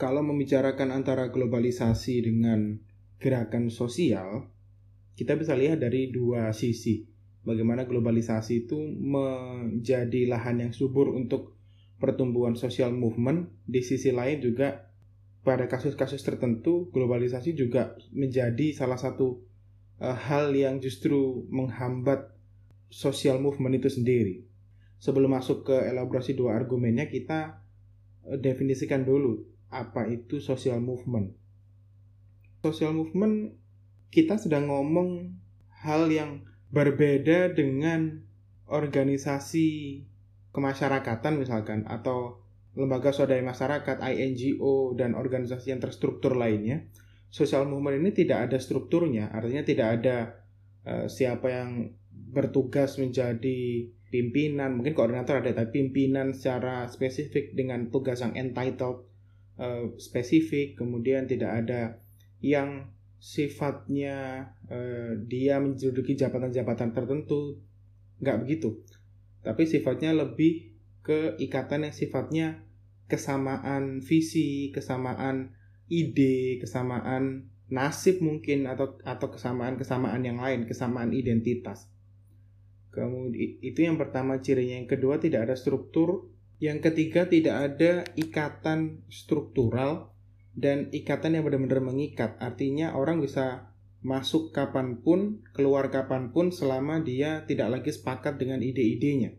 kalau 0.00 0.24
membicarakan 0.24 0.96
antara 0.96 1.28
globalisasi 1.28 2.24
dengan 2.24 2.80
gerakan 3.20 3.68
sosial, 3.68 4.48
kita 5.12 5.36
bisa 5.36 5.52
lihat 5.52 5.84
dari 5.84 6.08
dua 6.08 6.56
sisi. 6.56 7.04
Bagaimana 7.44 7.84
globalisasi 7.84 8.64
itu 8.64 8.80
menjadi 8.80 10.24
lahan 10.32 10.64
yang 10.64 10.72
subur 10.72 11.12
untuk 11.12 11.60
pertumbuhan 12.00 12.56
social 12.56 12.96
movement, 12.96 13.52
di 13.68 13.84
sisi 13.84 14.08
lain 14.08 14.40
juga 14.40 14.88
pada 15.44 15.68
kasus-kasus 15.68 16.24
tertentu 16.24 16.88
globalisasi 16.96 17.52
juga 17.52 17.96
menjadi 18.16 18.72
salah 18.72 18.96
satu 18.96 19.44
uh, 20.00 20.16
hal 20.16 20.56
yang 20.56 20.80
justru 20.80 21.44
menghambat 21.52 22.32
social 22.88 23.36
movement 23.36 23.76
itu 23.76 23.92
sendiri. 23.92 24.48
Sebelum 24.96 25.36
masuk 25.36 25.68
ke 25.68 25.76
elaborasi 25.76 26.32
dua 26.36 26.56
argumennya, 26.56 27.08
kita 27.08 27.60
uh, 28.24 28.40
definisikan 28.40 29.04
dulu 29.04 29.59
apa 29.70 30.10
itu 30.10 30.42
social 30.42 30.82
movement. 30.82 31.32
Social 32.60 32.92
movement 32.92 33.54
kita 34.10 34.36
sedang 34.36 34.68
ngomong 34.68 35.32
hal 35.80 36.10
yang 36.10 36.44
berbeda 36.74 37.54
dengan 37.54 38.26
organisasi 38.70 40.02
kemasyarakatan 40.50 41.38
misalkan 41.38 41.86
atau 41.86 42.42
lembaga 42.74 43.10
swadaya 43.10 43.42
masyarakat, 43.42 43.98
INGO 43.98 44.94
dan 44.94 45.18
organisasi 45.18 45.74
yang 45.74 45.82
terstruktur 45.82 46.38
lainnya. 46.38 46.86
Social 47.30 47.66
movement 47.66 48.02
ini 48.02 48.10
tidak 48.10 48.50
ada 48.50 48.58
strukturnya, 48.58 49.30
artinya 49.30 49.62
tidak 49.62 49.88
ada 50.02 50.16
uh, 50.86 51.06
siapa 51.06 51.46
yang 51.50 51.94
bertugas 52.10 52.98
menjadi 52.98 53.90
pimpinan, 54.10 54.74
mungkin 54.74 54.94
koordinator 54.94 55.38
ada, 55.38 55.54
tapi 55.54 55.82
pimpinan 55.82 56.34
secara 56.34 56.90
spesifik 56.90 57.54
dengan 57.54 57.90
tugas 57.94 58.22
yang 58.22 58.34
entitled 58.34 59.09
uh, 59.60 59.92
spesifik, 60.00 60.80
kemudian 60.80 61.28
tidak 61.28 61.52
ada 61.64 62.00
yang 62.40 62.88
sifatnya 63.20 64.48
uh, 64.72 65.12
dia 65.28 65.60
menduduki 65.60 66.16
jabatan-jabatan 66.16 66.96
tertentu, 66.96 67.60
nggak 68.24 68.48
begitu. 68.48 68.80
Tapi 69.44 69.68
sifatnya 69.68 70.16
lebih 70.16 70.72
ke 71.04 71.36
ikatan 71.36 71.88
yang 71.88 71.94
sifatnya 71.94 72.46
kesamaan 73.10 74.00
visi, 74.00 74.72
kesamaan 74.72 75.52
ide, 75.90 76.62
kesamaan 76.62 77.50
nasib 77.70 78.22
mungkin 78.22 78.66
atau 78.66 78.98
atau 79.02 79.28
kesamaan-kesamaan 79.30 80.22
yang 80.24 80.38
lain, 80.40 80.64
kesamaan 80.64 81.12
identitas. 81.12 81.90
Kemudian 82.90 83.62
itu 83.62 83.86
yang 83.86 83.98
pertama 83.98 84.42
cirinya, 84.42 84.82
yang 84.82 84.90
kedua 84.90 85.22
tidak 85.22 85.46
ada 85.46 85.54
struktur, 85.54 86.29
yang 86.60 86.84
ketiga 86.84 87.24
tidak 87.24 87.56
ada 87.72 88.04
ikatan 88.20 89.00
struktural 89.08 90.12
dan 90.52 90.92
ikatan 90.92 91.40
yang 91.40 91.48
benar-benar 91.48 91.80
mengikat. 91.80 92.36
Artinya 92.36 92.92
orang 92.92 93.24
bisa 93.24 93.72
masuk 94.04 94.52
kapan 94.52 95.00
pun, 95.00 95.40
keluar 95.56 95.88
kapan 95.88 96.36
pun 96.36 96.52
selama 96.52 97.00
dia 97.00 97.48
tidak 97.48 97.80
lagi 97.80 97.90
sepakat 97.92 98.36
dengan 98.36 98.60
ide-idenya 98.60 99.36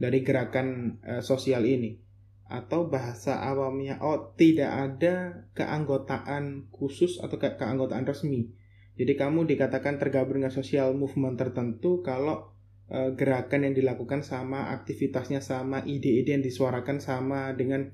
dari 0.00 0.24
gerakan 0.24 0.98
uh, 1.04 1.20
sosial 1.20 1.68
ini. 1.68 2.00
Atau 2.48 2.88
bahasa 2.88 3.40
awamnya, 3.40 4.00
oh 4.00 4.32
tidak 4.36 4.72
ada 4.72 5.48
keanggotaan 5.56 6.68
khusus 6.72 7.20
atau 7.20 7.40
ke 7.40 7.56
keanggotaan 7.56 8.04
resmi. 8.04 8.52
Jadi 8.92 9.16
kamu 9.16 9.48
dikatakan 9.48 9.96
tergabung 9.96 10.40
dengan 10.40 10.52
sosial 10.52 10.92
movement 10.92 11.40
tertentu 11.40 12.04
kalau 12.04 12.51
uh, 12.92 13.10
gerakan 13.16 13.64
yang 13.66 13.74
dilakukan 13.74 14.20
sama, 14.20 14.70
aktivitasnya 14.76 15.40
sama, 15.40 15.80
ide-ide 15.82 16.36
yang 16.36 16.44
disuarakan 16.44 17.00
sama 17.00 17.56
dengan 17.56 17.88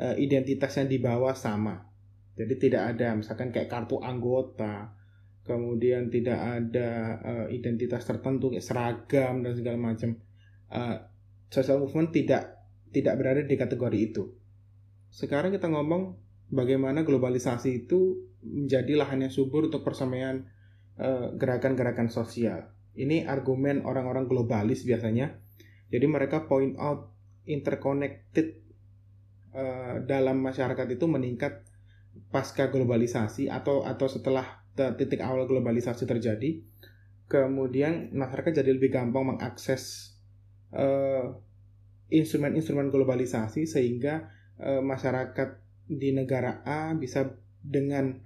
uh, 0.00 0.16
identitas 0.16 0.80
yang 0.80 0.88
dibawa 0.88 1.36
sama. 1.36 1.84
Jadi 2.38 2.54
tidak 2.56 2.96
ada 2.96 3.12
misalkan 3.18 3.52
kayak 3.52 3.68
kartu 3.68 4.00
anggota, 4.00 4.96
kemudian 5.44 6.08
tidak 6.08 6.38
ada 6.38 7.18
uh, 7.20 7.46
identitas 7.52 8.06
tertentu 8.08 8.54
kayak 8.54 8.64
seragam 8.64 9.44
dan 9.44 9.52
segala 9.52 9.76
macam. 9.76 10.16
Uh, 10.68 10.96
social 11.48 11.80
movement 11.80 12.12
tidak 12.12 12.60
tidak 12.92 13.14
berada 13.20 13.42
di 13.44 13.56
kategori 13.56 13.98
itu. 13.98 14.24
Sekarang 15.08 15.52
kita 15.52 15.68
ngomong 15.68 16.16
bagaimana 16.52 17.04
globalisasi 17.04 17.84
itu 17.84 18.28
menjadi 18.44 18.96
lahan 18.96 19.24
yang 19.26 19.32
subur 19.32 19.66
untuk 19.66 19.82
persamaan 19.82 20.46
uh, 21.00 21.32
gerakan-gerakan 21.34 22.12
sosial. 22.12 22.77
Ini 22.98 23.30
argumen 23.30 23.86
orang-orang 23.86 24.26
globalis 24.26 24.82
biasanya. 24.82 25.38
Jadi 25.88 26.06
mereka 26.10 26.50
point 26.50 26.74
out 26.76 27.14
interconnected 27.46 28.60
uh, 29.54 30.02
dalam 30.04 30.42
masyarakat 30.42 30.86
itu 30.90 31.06
meningkat 31.06 31.64
pasca 32.28 32.68
globalisasi 32.68 33.48
atau 33.48 33.86
atau 33.86 34.10
setelah 34.10 34.66
titik 34.74 35.18
awal 35.18 35.46
globalisasi 35.50 36.06
terjadi 36.06 36.62
kemudian 37.28 38.14
masyarakat 38.14 38.62
jadi 38.64 38.70
lebih 38.72 38.90
gampang 38.94 39.36
mengakses 39.36 40.14
uh, 40.72 41.36
instrumen-instrumen 42.08 42.88
globalisasi 42.88 43.68
sehingga 43.68 44.32
uh, 44.56 44.80
masyarakat 44.80 45.60
di 45.88 46.16
negara 46.16 46.64
A 46.64 46.96
bisa 46.96 47.28
dengan 47.60 48.24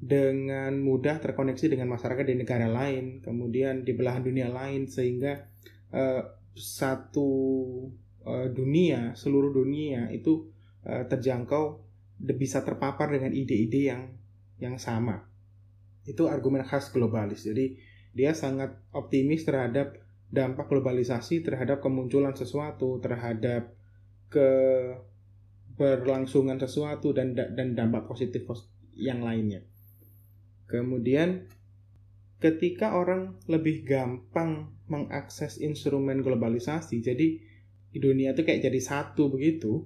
dengan 0.00 0.80
mudah 0.80 1.20
terkoneksi 1.20 1.76
dengan 1.76 1.92
masyarakat 1.92 2.24
di 2.24 2.40
negara 2.40 2.72
lain 2.72 3.20
kemudian 3.20 3.84
di 3.84 3.92
belahan 3.92 4.24
dunia 4.24 4.48
lain 4.48 4.88
sehingga 4.88 5.44
uh, 5.92 6.24
satu 6.56 7.28
uh, 8.24 8.48
dunia 8.48 9.12
seluruh 9.12 9.52
dunia 9.52 10.08
itu 10.08 10.48
uh, 10.88 11.04
terjangkau 11.04 11.90
bisa 12.20 12.60
terpapar 12.64 13.12
dengan 13.12 13.32
ide-ide 13.32 13.84
yang 13.92 14.08
yang 14.60 14.76
sama. 14.76 15.24
Itu 16.04 16.28
argumen 16.28 16.68
khas 16.68 16.92
globalis. 16.92 17.48
Jadi 17.48 17.80
dia 18.12 18.36
sangat 18.36 18.76
optimis 18.92 19.48
terhadap 19.48 19.96
dampak 20.30 20.70
globalisasi 20.70 21.42
terhadap 21.42 21.82
kemunculan 21.82 22.36
sesuatu, 22.36 23.00
terhadap 23.02 23.74
keberlangsungan 24.30 26.54
sesuatu 26.60 27.10
dan 27.10 27.34
dan 27.34 27.74
dampak 27.74 28.06
positif 28.06 28.46
yang 28.94 29.26
lainnya. 29.26 29.66
Kemudian 30.70 31.50
ketika 32.38 32.94
orang 32.94 33.36
lebih 33.50 33.82
gampang 33.82 34.70
mengakses 34.86 35.58
instrumen 35.58 36.22
globalisasi, 36.22 37.02
jadi 37.02 37.42
di 37.90 37.98
dunia 37.98 38.30
itu 38.30 38.46
kayak 38.46 38.70
jadi 38.70 38.80
satu 38.80 39.34
begitu, 39.34 39.82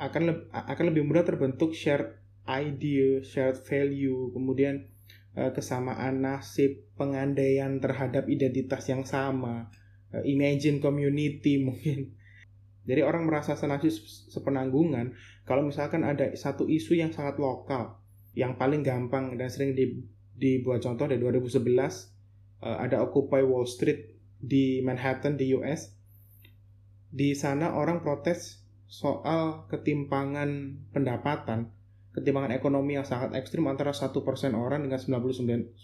akan 0.00 0.22
le 0.24 0.34
akan 0.50 0.84
lebih 0.88 1.04
mudah 1.04 1.28
terbentuk 1.28 1.76
shared 1.76 2.16
idea, 2.48 3.20
shared 3.20 3.60
value, 3.68 4.32
kemudian 4.32 4.88
uh, 5.36 5.52
kesamaan 5.52 6.24
nasib, 6.24 6.88
pengandaian 6.96 7.76
terhadap 7.76 8.24
identitas 8.26 8.88
yang 8.88 9.04
sama, 9.04 9.68
uh, 10.16 10.24
imagine 10.24 10.80
community 10.80 11.60
mungkin. 11.68 12.16
Jadi 12.88 13.04
orang 13.04 13.28
merasa 13.28 13.52
senasib 13.52 13.92
sepenanggungan 14.32 15.12
kalau 15.44 15.60
misalkan 15.60 16.08
ada 16.08 16.32
satu 16.32 16.64
isu 16.64 16.96
yang 16.96 17.12
sangat 17.12 17.36
lokal, 17.36 17.97
yang 18.38 18.54
paling 18.54 18.86
gampang 18.86 19.34
dan 19.34 19.50
sering 19.50 19.74
di, 19.74 19.98
dibuat 20.38 20.78
contoh 20.86 21.10
dari 21.10 21.18
2011 21.18 21.58
uh, 22.62 22.78
ada 22.78 23.02
Occupy 23.02 23.42
Wall 23.42 23.66
Street 23.66 24.14
di 24.38 24.78
Manhattan 24.86 25.34
di 25.34 25.50
US. 25.58 25.90
Di 27.10 27.34
sana 27.34 27.74
orang 27.74 27.98
protes 27.98 28.62
soal 28.86 29.66
ketimpangan 29.66 30.78
pendapatan, 30.94 31.74
ketimpangan 32.14 32.54
ekonomi 32.54 32.94
yang 32.94 33.04
sangat 33.04 33.34
ekstrim 33.34 33.66
antara 33.66 33.90
satu 33.90 34.22
persen 34.22 34.54
orang 34.54 34.86
dengan 34.86 35.02
99 35.26 35.74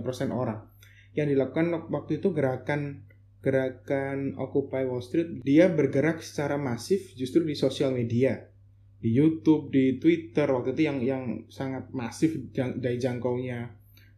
persen 0.00 0.32
orang. 0.32 0.64
Yang 1.12 1.36
dilakukan 1.36 1.92
waktu 1.92 2.24
itu 2.24 2.32
gerakan 2.32 3.04
gerakan 3.38 4.34
Occupy 4.34 4.82
Wall 4.88 5.04
Street, 5.04 5.46
dia 5.46 5.70
bergerak 5.70 6.24
secara 6.24 6.58
masif 6.58 7.14
justru 7.14 7.46
di 7.46 7.54
sosial 7.54 7.94
media, 7.94 8.50
di 8.98 9.14
YouTube, 9.14 9.70
di 9.70 10.02
Twitter 10.02 10.50
waktu 10.50 10.74
itu 10.74 10.82
yang 10.90 10.98
yang 11.02 11.24
sangat 11.46 11.90
masif 11.94 12.34
dari 12.54 12.98
jangkaunya 12.98 13.70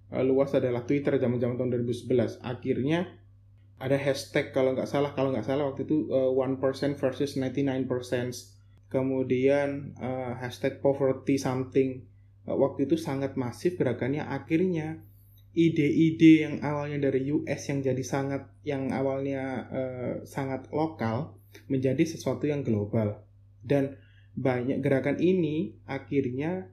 uh, 0.09 0.25
luas 0.25 0.56
adalah 0.56 0.88
Twitter 0.88 1.21
zaman-zaman 1.21 1.61
tahun 1.61 1.71
2011. 1.85 2.41
Akhirnya 2.41 3.09
ada 3.81 3.97
hashtag 3.97 4.53
kalau 4.53 4.77
nggak 4.77 4.88
salah 4.88 5.12
kalau 5.12 5.32
nggak 5.32 5.44
salah 5.44 5.69
waktu 5.69 5.85
itu 5.85 6.09
uh, 6.12 6.32
one 6.32 6.61
percent 6.61 7.00
versus 7.00 7.37
99% 7.37 7.88
kemudian 8.91 9.97
uh, 10.00 10.37
hashtag 10.37 10.83
poverty 10.83 11.37
something. 11.37 12.05
Uh, 12.49 12.56
waktu 12.56 12.88
itu 12.88 12.97
sangat 12.97 13.37
masif 13.37 13.76
gerakannya. 13.76 14.25
Akhirnya 14.25 15.05
ide-ide 15.53 16.47
yang 16.47 16.55
awalnya 16.62 17.11
dari 17.11 17.29
US 17.31 17.69
yang 17.69 17.83
jadi 17.83 18.05
sangat 18.06 18.49
yang 18.67 18.91
awalnya 18.97 19.69
uh, 19.71 20.15
sangat 20.26 20.73
lokal 20.73 21.37
menjadi 21.71 22.03
sesuatu 22.03 22.49
yang 22.50 22.67
global. 22.67 23.23
Dan 23.61 24.00
banyak 24.35 24.79
gerakan 24.81 25.19
ini 25.19 25.75
akhirnya 25.87 26.71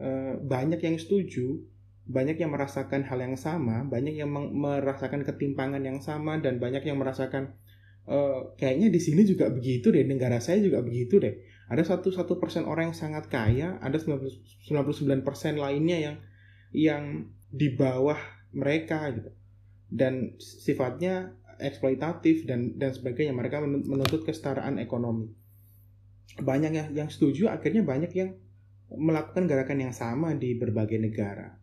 uh, 0.00 0.40
banyak 0.40 0.80
yang 0.80 0.96
setuju 0.96 1.60
banyak 2.04 2.36
yang 2.36 2.52
merasakan 2.52 3.00
hal 3.08 3.16
yang 3.16 3.36
sama, 3.40 3.80
banyak 3.88 4.20
yang 4.20 4.28
merasakan 4.52 5.24
ketimpangan 5.24 5.80
yang 5.80 6.04
sama 6.04 6.36
dan 6.36 6.60
banyak 6.60 6.84
yang 6.84 7.00
merasakan 7.00 7.56
uh, 8.04 8.52
kayaknya 8.60 8.92
di 8.92 9.00
sini 9.00 9.24
juga 9.24 9.48
begitu 9.48 9.88
deh, 9.88 10.04
negara 10.04 10.36
saya 10.36 10.60
juga 10.60 10.84
begitu 10.84 11.16
deh. 11.16 11.40
ada 11.64 11.80
satu 11.80 12.12
satu 12.12 12.36
persen 12.36 12.68
orang 12.68 12.92
yang 12.92 12.98
sangat 12.98 13.32
kaya 13.32 13.80
ada 13.80 13.96
99 13.96 14.44
persen 15.24 15.56
lainnya 15.56 15.96
yang 15.96 16.16
yang 16.76 17.04
di 17.48 17.72
bawah 17.72 18.20
mereka 18.52 19.08
gitu. 19.16 19.32
Dan 19.88 20.36
sifatnya 20.36 21.32
eksploitatif 21.56 22.44
dan 22.44 22.76
dan 22.76 22.92
sebagainya. 22.92 23.32
Mereka 23.32 23.64
menuntut 23.64 24.28
kesetaraan 24.28 24.76
ekonomi 24.76 25.32
banyak 26.40 26.72
yang 26.74 26.88
yang 26.94 27.08
setuju 27.12 27.52
akhirnya 27.52 27.86
banyak 27.86 28.10
yang 28.14 28.34
melakukan 28.90 29.46
gerakan 29.46 29.78
yang 29.80 29.94
sama 29.94 30.34
di 30.34 30.58
berbagai 30.58 30.98
negara 30.98 31.54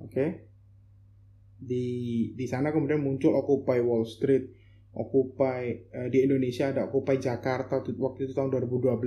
oke 0.00 0.10
okay? 0.10 0.28
di 1.58 1.86
di 2.32 2.46
sana 2.46 2.70
kemudian 2.70 3.02
muncul 3.02 3.34
Occupy 3.34 3.82
Wall 3.82 4.06
Street 4.06 4.54
Occupy 4.94 5.62
uh, 5.92 6.08
di 6.08 6.24
Indonesia 6.24 6.70
ada 6.72 6.88
Occupy 6.88 7.20
Jakarta 7.20 7.82
waktu 7.82 8.20
itu 8.30 8.32
tahun 8.32 8.54
2012 8.54 9.02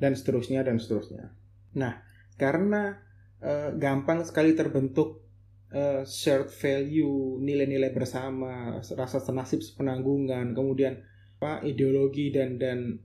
dan 0.00 0.12
seterusnya 0.16 0.66
dan 0.66 0.80
seterusnya 0.80 1.30
nah 1.76 2.02
karena 2.40 2.98
uh, 3.44 3.70
gampang 3.76 4.24
sekali 4.26 4.56
terbentuk 4.56 5.22
uh, 5.70 6.02
shared 6.02 6.50
value 6.50 7.38
nilai-nilai 7.38 7.92
bersama 7.94 8.80
rasa 8.82 9.22
senasib 9.22 9.62
sepenanggungan 9.62 10.56
kemudian 10.56 10.98
apa 11.40 11.64
ideologi 11.64 12.28
dan 12.28 12.60
dan 12.60 13.00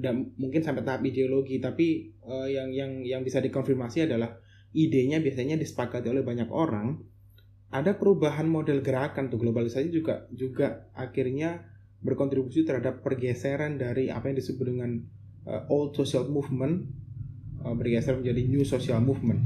dan 0.00 0.32
mungkin 0.40 0.64
sampai 0.64 0.82
tahap 0.82 1.04
ideologi 1.04 1.60
tapi 1.60 2.12
uh, 2.24 2.48
yang 2.48 2.72
yang 2.72 3.04
yang 3.04 3.20
bisa 3.22 3.38
dikonfirmasi 3.38 4.08
adalah 4.08 4.36
idenya 4.72 5.20
biasanya 5.20 5.56
disepakati 5.56 6.08
oleh 6.08 6.24
banyak 6.24 6.48
orang 6.48 6.98
ada 7.68 7.96
perubahan 8.00 8.48
model 8.48 8.80
gerakan 8.80 9.28
tuh 9.28 9.36
globalisasi 9.36 9.92
juga 9.92 10.24
juga 10.32 10.88
akhirnya 10.96 11.68
berkontribusi 12.00 12.62
terhadap 12.62 13.02
pergeseran 13.02 13.76
dari 13.76 14.08
apa 14.08 14.30
yang 14.30 14.38
disebut 14.38 14.64
dengan 14.64 15.02
uh, 15.44 15.66
old 15.68 15.98
social 15.98 16.30
movement 16.30 16.86
uh, 17.66 17.74
bergeser 17.74 18.18
menjadi 18.18 18.42
new 18.46 18.62
social 18.62 19.02
movement. 19.02 19.42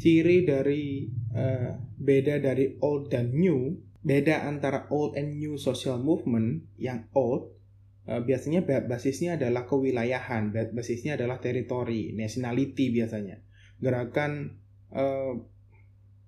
Ciri 0.00 0.48
dari 0.48 1.06
uh, 1.36 1.76
beda 2.00 2.40
dari 2.40 2.74
old 2.80 3.12
dan 3.12 3.30
new, 3.36 3.76
beda 4.02 4.48
antara 4.48 4.88
old 4.88 5.14
and 5.14 5.38
new 5.38 5.60
social 5.60 6.00
movement 6.00 6.64
yang 6.80 7.06
old 7.12 7.52
biasanya 8.02 8.66
basisnya 8.66 9.38
adalah 9.38 9.62
kewilayahan, 9.62 10.50
basisnya 10.74 11.14
adalah 11.14 11.38
teritori, 11.38 12.10
nationality 12.18 12.90
biasanya. 12.90 13.38
Gerakan 13.78 14.58
uh, 14.90 15.38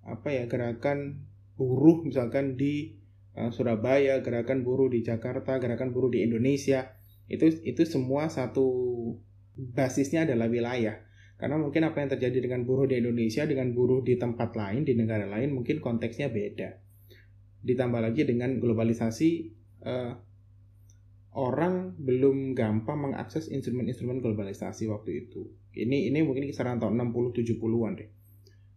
apa 0.05 0.29
ya 0.31 0.47
gerakan 0.47 1.27
buruh 1.59 2.07
misalkan 2.07 2.55
di 2.55 2.95
uh, 3.35 3.51
Surabaya, 3.51 4.23
gerakan 4.23 4.63
buruh 4.63 4.87
di 4.87 5.03
Jakarta, 5.03 5.59
gerakan 5.59 5.91
buruh 5.91 6.15
di 6.15 6.23
Indonesia 6.23 6.95
itu 7.27 7.49
itu 7.65 7.83
semua 7.89 8.29
satu 8.31 8.67
basisnya 9.57 10.29
adalah 10.29 10.47
wilayah. 10.47 11.03
Karena 11.35 11.59
mungkin 11.59 11.83
apa 11.83 11.99
yang 11.99 12.11
terjadi 12.15 12.47
dengan 12.47 12.63
buruh 12.63 12.87
di 12.87 13.03
Indonesia 13.03 13.43
dengan 13.43 13.75
buruh 13.75 14.07
di 14.07 14.15
tempat 14.15 14.55
lain 14.55 14.87
di 14.87 14.95
negara 14.95 15.27
lain 15.27 15.51
mungkin 15.51 15.83
konteksnya 15.83 16.31
beda. 16.31 16.79
Ditambah 17.67 17.99
lagi 17.99 18.23
dengan 18.23 18.63
globalisasi 18.63 19.31
orang 21.35 21.99
belum 21.99 22.55
gampang 22.55 23.11
mengakses 23.11 23.51
instrumen-instrumen 23.51 24.23
globalisasi 24.23 24.87
waktu 24.87 25.27
itu. 25.27 25.51
Ini 25.75 26.15
ini 26.15 26.23
mungkin 26.23 26.47
kisaran 26.47 26.79
tahun 26.79 26.95
60 27.11 27.35
70-an 27.35 27.93
deh. 27.99 28.11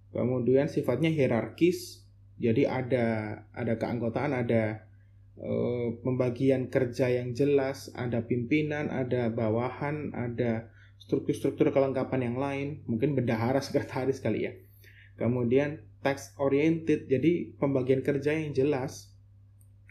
Kemudian 0.09 0.65
sifatnya 0.65 1.13
hierarkis, 1.13 2.01
jadi 2.41 2.65
ada 2.65 3.05
ada 3.53 3.77
keanggotaan, 3.77 4.33
ada 4.33 4.89
e, 5.37 5.53
pembagian 6.01 6.73
kerja 6.73 7.13
yang 7.13 7.37
jelas, 7.37 7.93
ada 7.93 8.25
pimpinan, 8.25 8.89
ada 8.89 9.29
bawahan, 9.29 10.17
ada 10.17 10.73
struktur-struktur 10.97 11.69
kelengkapan 11.69 12.33
yang 12.33 12.37
lain, 12.41 12.67
mungkin 12.89 13.13
bendahara 13.13 13.61
sekretaris 13.65 14.17
kali 14.17 14.49
ya. 14.49 14.53
Kemudian 15.21 15.85
tax 16.01 16.33
oriented, 16.41 17.05
jadi 17.05 17.53
pembagian 17.61 18.01
kerja 18.01 18.33
yang 18.33 18.57
jelas. 18.57 19.13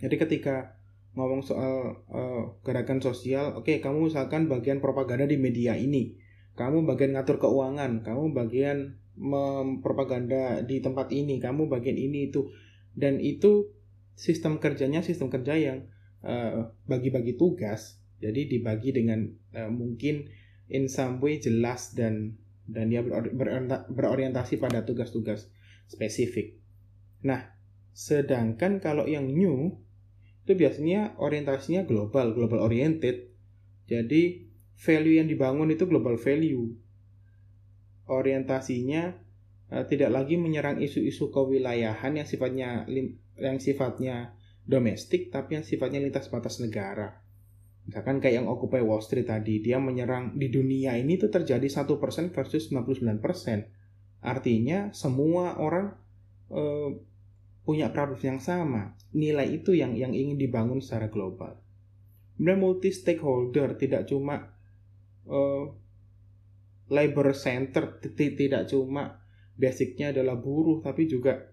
Jadi 0.02 0.18
ketika 0.18 0.75
ngomong 1.16 1.40
soal 1.40 2.04
uh, 2.12 2.60
gerakan 2.60 3.00
sosial, 3.00 3.56
oke 3.56 3.64
okay, 3.64 3.76
kamu 3.80 4.12
misalkan 4.12 4.52
bagian 4.52 4.84
propaganda 4.84 5.24
di 5.24 5.40
media 5.40 5.72
ini, 5.72 6.12
kamu 6.54 6.84
bagian 6.84 7.16
ngatur 7.16 7.40
keuangan, 7.40 8.04
kamu 8.04 8.36
bagian 8.36 9.00
mempropaganda 9.16 10.60
di 10.60 10.84
tempat 10.84 11.08
ini, 11.16 11.40
kamu 11.40 11.72
bagian 11.72 11.96
ini 11.96 12.28
itu, 12.28 12.52
dan 12.92 13.16
itu 13.16 13.72
sistem 14.12 14.60
kerjanya 14.60 15.00
sistem 15.00 15.32
kerja 15.32 15.56
yang 15.56 15.88
uh, 16.20 16.68
bagi-bagi 16.84 17.40
tugas, 17.40 17.96
jadi 18.20 18.44
dibagi 18.44 18.92
dengan 18.92 19.24
uh, 19.56 19.72
mungkin 19.72 20.28
in 20.68 20.92
some 20.92 21.16
way 21.24 21.40
jelas 21.40 21.96
dan 21.96 22.36
dan 22.68 22.92
dia 22.92 23.00
berorientasi 23.88 24.58
pada 24.58 24.82
tugas-tugas 24.82 25.48
spesifik. 25.86 26.58
Nah, 27.22 27.56
sedangkan 27.94 28.82
kalau 28.82 29.06
yang 29.06 29.30
new 29.30 29.85
itu 30.46 30.54
biasanya 30.54 31.18
orientasinya 31.18 31.82
global, 31.82 32.30
global 32.30 32.62
oriented. 32.62 33.34
Jadi 33.90 34.46
value 34.78 35.18
yang 35.18 35.26
dibangun 35.26 35.74
itu 35.74 35.90
global 35.90 36.14
value 36.14 36.70
orientasinya 38.06 39.18
uh, 39.74 39.84
tidak 39.90 40.14
lagi 40.14 40.38
menyerang 40.38 40.78
isu-isu 40.78 41.34
kewilayahan 41.34 42.14
yang 42.14 42.26
sifatnya 42.26 42.86
yang 43.36 43.58
sifatnya 43.58 44.38
domestik 44.62 45.34
tapi 45.34 45.58
yang 45.58 45.64
sifatnya 45.66 45.98
lintas 46.02 46.30
batas 46.30 46.62
negara. 46.62 47.22
Misalkan 47.86 48.18
kayak 48.18 48.42
yang 48.42 48.50
Occupy 48.50 48.82
Wall 48.82 48.98
Street 48.98 49.30
tadi, 49.30 49.62
dia 49.62 49.78
menyerang 49.78 50.34
di 50.34 50.50
dunia 50.50 50.98
ini 50.98 51.22
tuh 51.22 51.30
terjadi 51.30 51.62
1% 51.62 51.86
versus 52.34 52.66
99%. 52.74 53.22
Artinya 54.26 54.90
semua 54.90 55.54
orang 55.62 55.94
uh, 56.50 56.98
punya 57.66 57.90
problem 57.90 58.22
yang 58.22 58.40
sama. 58.40 58.94
Nilai 59.10 59.58
itu 59.58 59.74
yang 59.74 59.98
yang 59.98 60.14
ingin 60.14 60.38
dibangun 60.38 60.78
secara 60.78 61.10
global. 61.10 61.58
Kemudian 62.38 62.62
multi 62.62 62.94
stakeholder 62.94 63.74
tidak 63.74 64.06
cuma 64.06 64.54
uh, 65.26 65.66
labor 66.86 67.34
center 67.34 67.98
tidak 68.14 68.70
cuma 68.70 69.18
basicnya 69.58 70.14
adalah 70.14 70.38
buruh 70.38 70.78
tapi 70.84 71.10
juga 71.10 71.50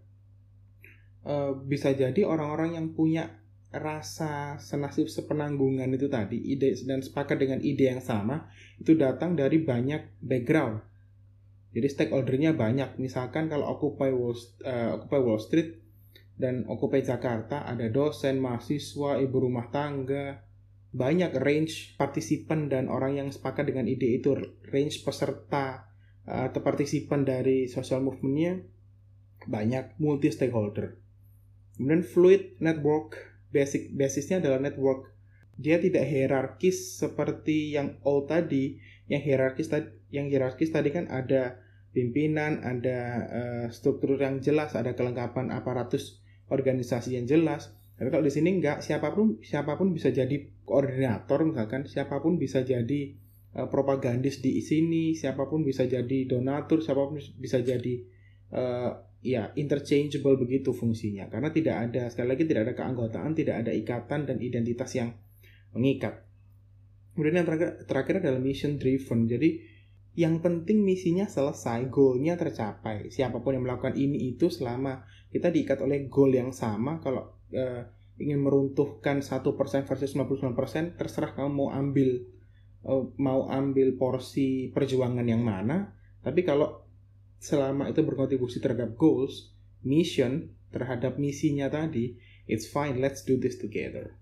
uh, 1.26 1.58
bisa 1.58 1.96
jadi 1.96 2.22
orang-orang 2.28 2.78
yang 2.78 2.88
punya 2.94 3.42
rasa 3.74 4.62
senasib 4.62 5.10
sepenanggungan 5.10 5.90
itu 5.90 6.06
tadi 6.06 6.38
ide 6.38 6.78
dan 6.86 7.02
sepakat 7.02 7.42
dengan 7.42 7.58
ide 7.66 7.90
yang 7.90 8.04
sama 8.06 8.54
itu 8.78 8.94
datang 8.94 9.34
dari 9.34 9.66
banyak 9.66 10.22
background 10.22 10.86
jadi 11.74 11.90
stakeholdernya 11.90 12.54
banyak 12.54 13.02
misalkan 13.02 13.50
kalau 13.50 13.66
Occupy 13.74 14.14
Wall, 14.14 14.38
uh, 14.62 15.02
Occupy 15.02 15.20
Wall 15.26 15.42
Street 15.42 15.82
dan 16.36 16.66
Occupy 16.66 17.06
Jakarta 17.06 17.66
ada 17.68 17.88
dosen 17.90 18.42
mahasiswa 18.42 19.22
ibu 19.22 19.38
rumah 19.38 19.70
tangga. 19.70 20.44
Banyak 20.94 21.34
range 21.42 21.98
partisipan 21.98 22.70
dan 22.70 22.86
orang 22.86 23.18
yang 23.18 23.30
sepakat 23.34 23.66
dengan 23.66 23.90
ide 23.90 24.22
itu. 24.22 24.38
Range 24.70 24.96
peserta 25.02 25.90
eh, 26.26 26.50
atau 26.50 26.62
partisipan 26.62 27.26
dari 27.26 27.66
social 27.66 28.06
movementnya 28.06 28.62
banyak 29.44 30.00
multi 30.00 30.32
stakeholder 30.32 31.04
kemudian 31.76 32.06
fluid 32.06 32.62
network 32.62 33.18
basic 33.50 33.94
basisnya 33.94 34.42
adalah 34.42 34.62
network. 34.62 35.14
Dia 35.54 35.78
tidak 35.78 36.10
hierarkis 36.10 36.98
seperti 36.98 37.78
yang 37.78 38.02
old 38.02 38.30
tadi. 38.30 38.82
Yang 39.06 39.22
hierarkis 39.30 39.68
tadi 39.70 39.88
yang 40.10 40.30
hierarkis 40.30 40.74
tadi 40.74 40.90
kan 40.90 41.10
ada 41.10 41.62
pimpinan 41.94 42.66
ada 42.66 43.00
uh, 43.30 43.66
struktur 43.70 44.18
yang 44.18 44.42
jelas 44.42 44.74
ada 44.74 44.98
kelengkapan 44.98 45.54
aparatus 45.54 46.23
organisasi 46.54 47.18
yang 47.18 47.26
jelas 47.26 47.74
tapi 47.94 48.10
kalau 48.10 48.26
di 48.26 48.34
sini 48.34 48.58
enggak, 48.58 48.82
siapa 48.82 49.14
pun 49.14 49.38
siapa 49.46 49.78
pun 49.78 49.94
bisa 49.94 50.10
jadi 50.10 50.34
koordinator 50.66 51.46
misalkan, 51.46 51.86
siapa 51.86 52.18
pun 52.20 52.42
bisa 52.42 52.66
jadi 52.66 53.14
uh, 53.54 53.70
propagandis 53.70 54.42
di 54.42 54.60
sini, 54.66 55.14
siapa 55.14 55.46
pun 55.46 55.62
bisa 55.62 55.86
jadi 55.86 56.26
donatur, 56.26 56.82
siapa 56.82 57.06
pun 57.06 57.22
bisa 57.38 57.62
jadi 57.62 57.94
uh, 58.50 58.92
ya 59.22 59.54
interchangeable 59.54 60.42
begitu 60.42 60.74
fungsinya. 60.74 61.30
Karena 61.30 61.54
tidak 61.54 61.76
ada 61.80 62.10
sekali 62.10 62.34
lagi 62.34 62.44
tidak 62.50 62.62
ada 62.68 62.74
keanggotaan, 62.74 63.32
tidak 63.38 63.56
ada 63.62 63.72
ikatan 63.72 64.26
dan 64.26 64.38
identitas 64.42 64.90
yang 64.98 65.14
mengikat. 65.78 66.26
Kemudian 67.14 67.46
yang 67.46 67.48
terakhir, 67.48 67.86
terakhir 67.86 68.16
adalah 68.26 68.42
mission 68.42 68.82
driven. 68.82 69.30
Jadi 69.30 69.62
yang 70.18 70.42
penting 70.42 70.82
misinya 70.82 71.30
selesai, 71.30 71.88
goalnya 71.94 72.34
tercapai. 72.36 73.14
Siapa 73.14 73.38
pun 73.38 73.54
yang 73.54 73.70
melakukan 73.70 73.94
ini 73.94 74.34
itu 74.34 74.50
selama 74.50 75.06
kita 75.34 75.50
diikat 75.50 75.82
oleh 75.82 76.06
goal 76.06 76.30
yang 76.30 76.54
sama, 76.54 77.02
kalau 77.02 77.34
uh, 77.50 77.82
ingin 78.22 78.40
meruntuhkan 78.46 79.26
satu 79.26 79.58
persen 79.58 79.90
versus 79.90 80.14
99% 80.14 80.54
terserah 81.02 81.34
kamu 81.34 81.50
mau 81.50 81.70
ambil 81.74 82.22
uh, 82.86 83.10
mau 83.18 83.50
ambil 83.50 83.98
porsi 83.98 84.70
perjuangan 84.70 85.26
yang 85.26 85.42
mana 85.42 85.98
tapi 86.22 86.46
kalau 86.46 86.86
selama 87.42 87.90
itu 87.90 88.06
berkontribusi 88.06 88.62
terhadap 88.62 88.94
goals 88.96 89.52
mission 89.82 90.54
terhadap 90.70 91.18
misinya 91.18 91.68
tadi 91.74 92.16
it's 92.46 92.70
fine 92.70 93.02
let's 93.02 93.26
do 93.26 93.36
this 93.42 93.58
together 93.58 94.14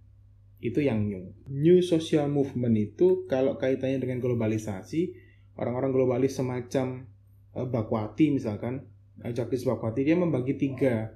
Itu 0.62 0.78
yang 0.78 1.10
new. 1.10 1.34
New 1.50 1.82
social 1.82 2.30
movement 2.30 2.78
itu 2.78 3.26
kalau 3.26 3.58
kaitannya 3.58 3.98
dengan 3.98 4.22
globalisasi, 4.22 5.10
orang-orang 5.58 5.90
globalis 5.90 6.38
semacam 6.38 7.10
uh, 7.58 7.66
Bakwati 7.66 8.30
misalkan, 8.30 8.91
uh, 9.22 9.32
Jagdis 9.32 9.64
Bakwati 9.64 10.04
dia 10.06 10.18
membagi 10.18 10.58
tiga 10.58 11.14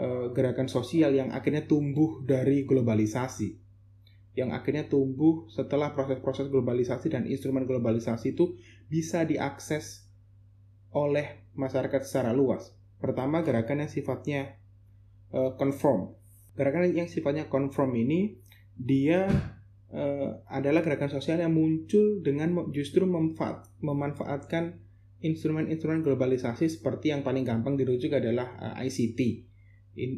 uh, 0.00 0.32
gerakan 0.32 0.66
sosial 0.66 1.14
yang 1.14 1.30
akhirnya 1.30 1.68
tumbuh 1.68 2.24
dari 2.24 2.64
globalisasi. 2.64 3.60
Yang 4.34 4.50
akhirnya 4.50 4.84
tumbuh 4.90 5.46
setelah 5.46 5.94
proses-proses 5.94 6.50
globalisasi 6.50 7.06
dan 7.06 7.22
instrumen 7.30 7.70
globalisasi 7.70 8.34
itu 8.34 8.58
bisa 8.90 9.22
diakses 9.22 10.10
oleh 10.90 11.46
masyarakat 11.54 12.02
secara 12.02 12.34
luas. 12.34 12.74
Pertama, 12.98 13.46
gerakan 13.46 13.86
yang 13.86 13.90
sifatnya 13.90 14.58
uh, 15.30 15.54
conform. 15.54 16.18
Gerakan 16.54 16.90
yang 16.90 17.10
sifatnya 17.10 17.46
conform 17.46 17.94
ini 17.98 18.38
dia 18.74 19.26
uh, 19.94 20.30
adalah 20.50 20.82
gerakan 20.82 21.10
sosial 21.10 21.38
yang 21.42 21.54
muncul 21.54 22.22
dengan 22.22 22.70
justru 22.74 23.06
memanfaat, 23.06 23.70
memanfaatkan 23.82 24.82
instrumen-instrumen 25.24 26.04
globalisasi 26.04 26.68
seperti 26.68 27.10
yang 27.10 27.24
paling 27.24 27.48
gampang 27.48 27.80
dirujuk 27.80 28.12
adalah 28.12 28.54
eh, 28.60 28.84
ICT, 28.84 29.20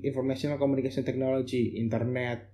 Informational 0.02 0.58
Communication 0.58 1.06
Technology, 1.06 1.78
internet, 1.78 2.50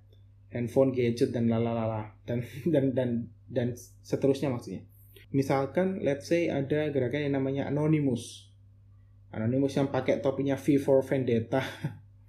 handphone, 0.52 0.92
gadget 0.92 1.32
dan 1.32 1.48
lalalala 1.48 2.12
dan 2.28 2.44
dan 2.68 2.92
dan 2.92 3.10
dan 3.48 3.72
seterusnya 4.04 4.52
maksudnya. 4.52 4.84
Misalkan 5.32 6.04
let's 6.04 6.28
say 6.28 6.52
ada 6.52 6.92
gerakan 6.92 7.24
yang 7.24 7.34
namanya 7.40 7.72
Anonymous. 7.72 8.52
Anonymous 9.32 9.80
yang 9.80 9.88
pakai 9.88 10.20
topinya 10.20 10.60
V 10.60 10.76
for 10.76 11.00
Vendetta. 11.00 11.64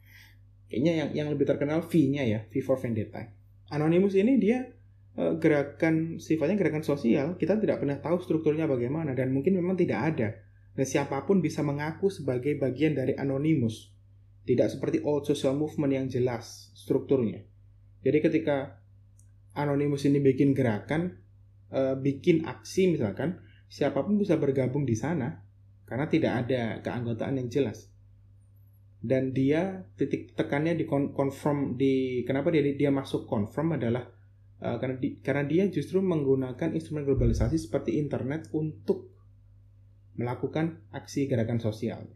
Kayaknya 0.72 0.94
yang 1.04 1.10
yang 1.12 1.28
lebih 1.36 1.44
terkenal 1.44 1.84
V-nya 1.84 2.24
ya, 2.24 2.40
V 2.48 2.64
for 2.64 2.80
Vendetta 2.80 3.28
Anonymous 3.74 4.14
ini 4.14 4.38
dia 4.38 4.70
gerakan 5.14 6.18
sifatnya 6.18 6.58
gerakan 6.58 6.82
sosial, 6.82 7.38
kita 7.38 7.62
tidak 7.62 7.86
pernah 7.86 8.02
tahu 8.02 8.18
strukturnya 8.18 8.66
bagaimana 8.66 9.14
dan 9.14 9.30
mungkin 9.30 9.58
memang 9.58 9.78
tidak 9.78 10.00
ada. 10.14 10.30
Dan 10.74 10.86
siapa 10.90 11.22
pun 11.30 11.38
bisa 11.38 11.62
mengaku 11.62 12.10
sebagai 12.10 12.58
bagian 12.58 12.98
dari 12.98 13.14
Anonymous. 13.14 13.94
Tidak 14.44 14.68
seperti 14.74 15.06
old 15.06 15.24
social 15.30 15.54
movement 15.54 15.94
yang 15.94 16.06
jelas 16.10 16.74
strukturnya. 16.74 17.46
Jadi 18.02 18.18
ketika 18.20 18.82
Anonymous 19.54 20.10
ini 20.10 20.18
bikin 20.18 20.58
gerakan, 20.58 21.22
uh, 21.70 21.94
bikin 21.94 22.50
aksi 22.50 22.98
misalkan, 22.98 23.38
siapa 23.70 24.02
pun 24.02 24.18
bisa 24.18 24.36
bergabung 24.42 24.84
di 24.84 24.98
sana 24.98 25.46
karena 25.86 26.10
tidak 26.10 26.34
ada 26.42 26.82
keanggotaan 26.82 27.38
yang 27.38 27.54
jelas 27.54 27.94
dan 29.04 29.36
dia 29.36 29.84
titik 30.00 30.32
tekannya 30.32 30.80
di 30.80 30.88
confirm 30.88 31.76
di 31.76 32.24
kenapa 32.24 32.48
dia 32.56 32.64
dia 32.64 32.88
masuk 32.88 33.28
confirm 33.28 33.76
adalah 33.76 34.08
uh, 34.64 34.80
karena 34.80 34.96
di, 34.96 35.20
karena 35.20 35.44
dia 35.44 35.68
justru 35.68 36.00
menggunakan 36.00 36.72
instrumen 36.72 37.04
globalisasi 37.04 37.60
seperti 37.60 38.00
internet 38.00 38.48
untuk 38.56 39.12
melakukan 40.16 40.88
aksi 40.96 41.28
gerakan 41.28 41.60
sosial. 41.60 42.08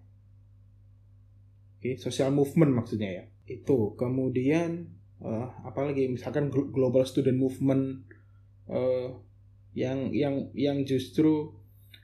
Oke, 1.77 1.93
okay, 1.93 1.95
social 1.99 2.31
movement 2.31 2.71
maksudnya 2.71 3.11
ya. 3.11 3.23
Itu. 3.43 3.99
Kemudian 3.99 4.87
uh, 5.19 5.67
apalagi 5.67 6.07
misalkan 6.07 6.49
global 6.49 7.03
student 7.03 7.35
movement 7.35 8.07
uh, 8.71 9.11
yang 9.75 10.09
yang 10.15 10.49
yang 10.55 10.87
justru 10.87 11.53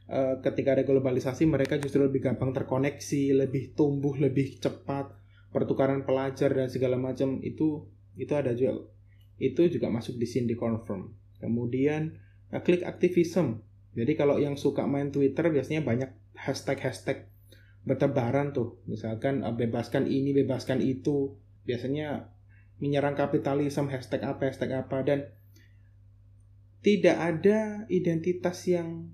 Eh, 0.04 0.36
ketika 0.44 0.76
ada 0.76 0.84
globalisasi 0.84 1.48
mereka 1.48 1.80
justru 1.80 2.04
lebih 2.04 2.28
gampang 2.28 2.52
terkoneksi, 2.52 3.40
lebih 3.40 3.72
tumbuh 3.72 4.12
lebih 4.20 4.60
cepat, 4.60 5.16
pertukaran 5.48 6.04
pelajar 6.04 6.52
dan 6.52 6.68
segala 6.68 7.00
macam 7.00 7.40
itu 7.40 7.88
itu 8.20 8.34
ada 8.36 8.52
juga 8.52 8.84
itu 9.42 9.70
juga 9.70 9.90
masuk 9.90 10.18
di 10.18 10.28
sini 10.30 10.54
di 10.54 10.58
confirm. 10.58 11.14
Kemudian 11.42 12.18
uh, 12.54 12.62
klik 12.62 12.86
aktivism. 12.86 13.62
Jadi 13.94 14.18
kalau 14.18 14.42
yang 14.42 14.58
suka 14.58 14.86
main 14.90 15.14
Twitter 15.14 15.54
biasanya 15.54 15.86
banyak 15.86 16.10
hashtag-hashtag 16.34 17.30
bertebaran 17.86 18.54
tuh. 18.54 18.82
Misalkan 18.90 19.46
uh, 19.46 19.54
bebaskan 19.54 20.10
ini, 20.10 20.34
bebaskan 20.34 20.82
itu. 20.82 21.38
Biasanya 21.64 22.34
menyerang 22.84 23.16
kapitalisme 23.16 23.88
hashtag 23.88 24.26
apa, 24.26 24.50
hashtag 24.50 24.76
apa 24.76 24.98
dan 25.06 25.20
tidak 26.84 27.16
ada 27.16 27.88
identitas 27.88 28.68
yang 28.68 29.08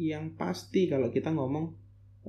yang 0.00 0.32
pasti 0.40 0.88
kalau 0.88 1.12
kita 1.12 1.28
ngomong 1.28 1.76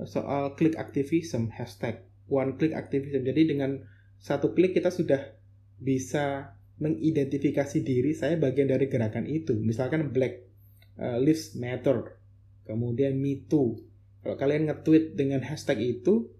soal 0.04 0.52
klik 0.52 0.76
activism 0.76 1.48
hashtag 1.48 2.04
one 2.28 2.60
click 2.60 2.76
activism 2.76 3.24
jadi 3.24 3.48
dengan 3.48 3.80
satu 4.20 4.52
klik 4.52 4.76
kita 4.76 4.92
sudah 4.92 5.32
bisa 5.80 6.56
mengidentifikasi 6.82 7.78
diri 7.86 8.10
saya 8.12 8.34
bagian 8.34 8.66
dari 8.66 8.90
gerakan 8.90 9.30
itu. 9.30 9.54
Misalkan 9.54 10.10
Black 10.10 10.42
uh, 10.98 11.22
Lives 11.22 11.54
Matter 11.54 12.18
kemudian 12.66 13.14
Me 13.14 13.46
Too. 13.46 13.78
Kalau 14.22 14.38
kalian 14.38 14.70
nge-tweet 14.70 15.14
dengan 15.14 15.42
hashtag 15.46 15.98
itu 15.98 16.30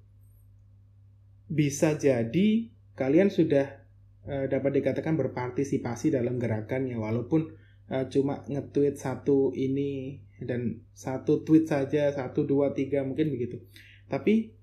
bisa 1.46 1.94
jadi 1.98 2.70
kalian 2.98 3.30
sudah 3.30 3.86
uh, 4.26 4.46
dapat 4.50 4.82
dikatakan 4.82 5.14
berpartisipasi 5.14 6.14
dalam 6.14 6.42
gerakannya. 6.42 6.98
Walaupun 6.98 7.54
uh, 7.90 8.06
cuma 8.10 8.42
nge-tweet 8.46 8.98
satu 8.98 9.54
ini 9.54 10.22
dan 10.42 10.82
satu 10.90 11.46
tweet 11.46 11.70
saja 11.70 12.10
satu 12.10 12.42
dua 12.42 12.74
tiga 12.74 13.06
mungkin 13.06 13.30
begitu. 13.30 13.62
Tapi 14.10 14.58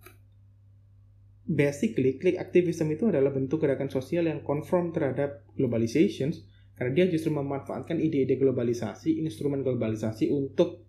basically 1.49 2.21
klik 2.21 2.37
aktivisme 2.37 2.93
itu 2.93 3.09
adalah 3.09 3.33
bentuk 3.33 3.65
gerakan 3.65 3.89
sosial 3.89 4.29
yang 4.29 4.45
konform 4.45 4.93
terhadap 4.93 5.49
globalization 5.57 6.29
karena 6.77 6.93
dia 6.93 7.05
justru 7.09 7.33
memanfaatkan 7.33 7.97
ide-ide 7.97 8.37
globalisasi 8.37 9.25
instrumen 9.25 9.65
globalisasi 9.65 10.29
untuk 10.29 10.85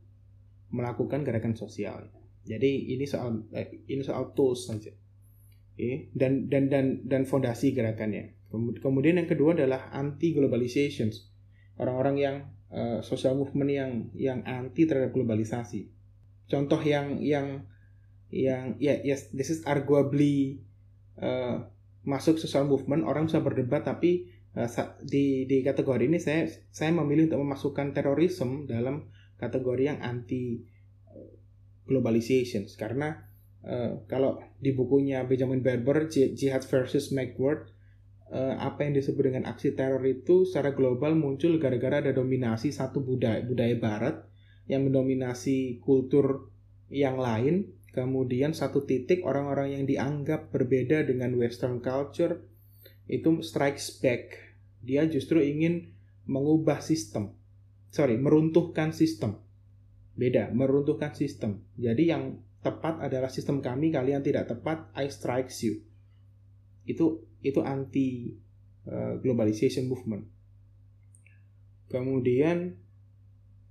melakukan 0.70 1.24
gerakan 1.24 1.56
sosial 1.56 2.12
jadi 2.44 2.70
ini 2.92 3.08
soal 3.08 3.48
eh, 3.56 3.88
ini 3.88 4.04
soal 4.04 4.36
tools 4.36 4.68
saja 4.68 4.92
okay. 5.72 6.12
dan 6.12 6.52
dan 6.52 6.68
dan 6.68 7.08
dan 7.08 7.22
fondasi 7.24 7.72
gerakannya 7.72 8.36
kemudian 8.84 9.16
yang 9.16 9.26
kedua 9.26 9.56
adalah 9.56 9.88
anti 9.96 10.36
globalization 10.36 11.08
orang-orang 11.80 12.16
yang 12.20 12.36
uh, 12.70 13.00
social 13.00 13.34
movement 13.36 13.70
yang 13.72 13.92
yang 14.14 14.40
anti 14.46 14.86
terhadap 14.86 15.16
globalisasi. 15.16 15.88
Contoh 16.46 16.80
yang 16.82 17.18
yang 17.22 17.64
yang 18.30 18.78
ya 18.78 18.98
yeah, 19.02 19.14
yes 19.14 19.30
this 19.34 19.50
is 19.50 19.60
arguably 19.66 20.62
uh, 21.18 21.66
masuk 22.06 22.38
social 22.38 22.64
movement 22.64 23.04
orang 23.04 23.26
bisa 23.26 23.42
berdebat 23.42 23.84
tapi 23.84 24.30
uh, 24.54 24.70
di 25.02 25.44
di 25.50 25.60
kategori 25.66 26.06
ini 26.06 26.18
saya 26.22 26.46
saya 26.70 26.94
memilih 26.94 27.28
untuk 27.30 27.42
memasukkan 27.42 27.92
terorisme 27.92 28.70
dalam 28.70 29.10
kategori 29.36 29.82
yang 29.82 29.98
anti 30.00 30.62
globalization. 31.90 32.70
Karena 32.78 33.18
uh, 33.66 34.06
kalau 34.06 34.38
di 34.62 34.70
bukunya 34.70 35.26
Benjamin 35.26 35.58
Barber 35.58 36.06
Jihad 36.06 36.62
versus 36.62 37.10
Macworth 37.10 37.74
uh, 38.30 38.54
apa 38.62 38.86
yang 38.86 38.94
disebut 38.94 39.34
dengan 39.34 39.50
aksi 39.50 39.74
teror 39.74 40.06
itu 40.06 40.46
secara 40.46 40.70
global 40.70 41.18
muncul 41.18 41.58
gara-gara 41.58 41.98
ada 41.98 42.14
dominasi 42.14 42.70
satu 42.70 43.02
budaya 43.02 43.42
budaya 43.42 43.74
barat 43.74 44.22
yang 44.70 44.86
mendominasi 44.86 45.82
kultur 45.82 46.54
yang 46.86 47.18
lain 47.18 47.74
kemudian 47.90 48.54
satu 48.54 48.86
titik 48.86 49.26
orang-orang 49.26 49.78
yang 49.78 49.84
dianggap 49.86 50.54
berbeda 50.54 51.06
dengan 51.06 51.34
western 51.34 51.82
culture 51.82 52.42
itu 53.10 53.42
strikes 53.42 53.98
back. 53.98 54.38
Dia 54.80 55.04
justru 55.10 55.42
ingin 55.42 55.90
mengubah 56.30 56.78
sistem. 56.78 57.34
Sorry 57.90 58.14
meruntuhkan 58.14 58.94
sistem. 58.94 59.42
Beda 60.14 60.54
meruntuhkan 60.54 61.12
sistem. 61.18 61.66
Jadi 61.74 62.14
yang 62.14 62.38
tepat 62.62 63.02
adalah 63.02 63.32
sistem 63.32 63.58
kami 63.58 63.90
kalian 63.90 64.22
tidak 64.22 64.46
tepat 64.46 64.86
I 64.94 65.10
strikes 65.10 65.66
you. 65.66 65.82
Itu 66.86 67.26
itu 67.42 67.60
anti 67.64 68.36
uh, 68.86 69.18
globalization 69.18 69.90
movement. 69.90 70.28
Kemudian 71.90 72.78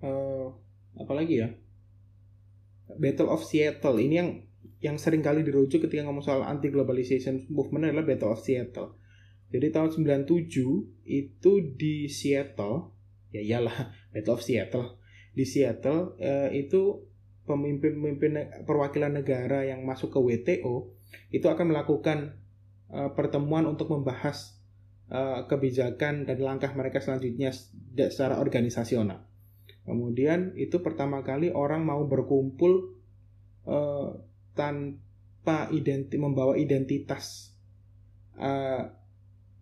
uh, 0.04 0.52
apa 1.00 1.14
lagi 1.16 1.40
ya? 1.40 1.50
Battle 2.98 3.30
of 3.30 3.46
Seattle 3.46 4.02
ini 4.02 4.16
yang 4.18 4.30
yang 4.80 4.96
sering 4.96 5.20
kali 5.20 5.44
dirujuk 5.44 5.86
ketika 5.86 6.08
ngomong 6.08 6.24
soal 6.24 6.42
anti 6.48 6.72
globalization 6.72 7.46
movement 7.52 7.92
adalah 7.92 8.08
Battle 8.08 8.32
of 8.32 8.40
Seattle. 8.40 8.96
Jadi 9.50 9.68
tahun 9.74 9.90
97 9.92 11.10
itu 11.10 11.52
di 11.76 12.08
Seattle, 12.08 12.96
ya 13.36 13.42
iyalah 13.44 13.92
Battle 14.16 14.36
of 14.40 14.42
Seattle. 14.42 15.02
Di 15.36 15.44
Seattle 15.44 16.16
uh, 16.18 16.50
itu 16.50 17.06
pemimpin-pemimpin 17.44 18.64
perwakilan 18.64 19.20
negara 19.20 19.66
yang 19.66 19.82
masuk 19.82 20.14
ke 20.14 20.20
WTO 20.22 20.94
itu 21.34 21.48
akan 21.50 21.74
melakukan 21.74 22.38
uh, 22.94 23.10
pertemuan 23.18 23.66
untuk 23.66 23.90
membahas 23.90 24.54
uh, 25.10 25.50
kebijakan 25.50 26.30
dan 26.30 26.38
langkah 26.40 26.70
mereka 26.78 27.02
selanjutnya 27.02 27.50
secara 28.10 28.38
organisasional. 28.38 29.29
Kemudian 29.86 30.54
itu 30.60 30.80
pertama 30.84 31.26
kali 31.26 31.50
orang 31.50 31.86
mau 31.86 32.06
berkumpul 32.06 32.94
uh, 33.66 34.16
tanpa 34.54 35.72
identi 35.74 36.20
membawa 36.20 36.54
identitas 36.60 37.56
uh, 38.38 38.84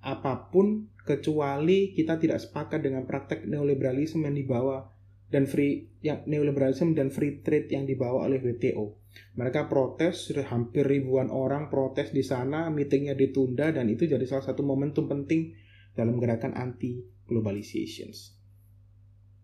apa 0.04 0.34
pun 0.54 0.88
kecuali 1.08 1.96
kita 1.96 2.20
tidak 2.20 2.44
sepakat 2.44 2.84
dengan 2.84 3.08
praktek 3.08 3.48
neoliberalisme 3.48 4.24
yang 4.24 4.36
dibawa 4.36 4.92
dan 5.28 5.44
free 5.48 5.92
yang 6.00 6.24
neoliberalisme 6.24 6.96
dan 6.96 7.12
free 7.12 7.44
trade 7.44 7.72
yang 7.72 7.84
dibawa 7.84 8.28
oleh 8.28 8.40
WTO. 8.40 8.96
Mereka 9.36 9.66
protes, 9.68 10.30
sudah 10.30 10.46
hampir 10.48 10.86
ribuan 10.86 11.34
orang 11.34 11.74
protes 11.74 12.14
di 12.14 12.22
sana, 12.22 12.70
meetingnya 12.70 13.18
ditunda 13.18 13.74
dan 13.74 13.90
itu 13.90 14.06
jadi 14.06 14.24
salah 14.24 14.46
satu 14.46 14.62
momentum 14.62 15.10
penting 15.10 15.58
dalam 15.98 16.22
gerakan 16.22 16.54
anti 16.54 17.02
globalization. 17.26 18.14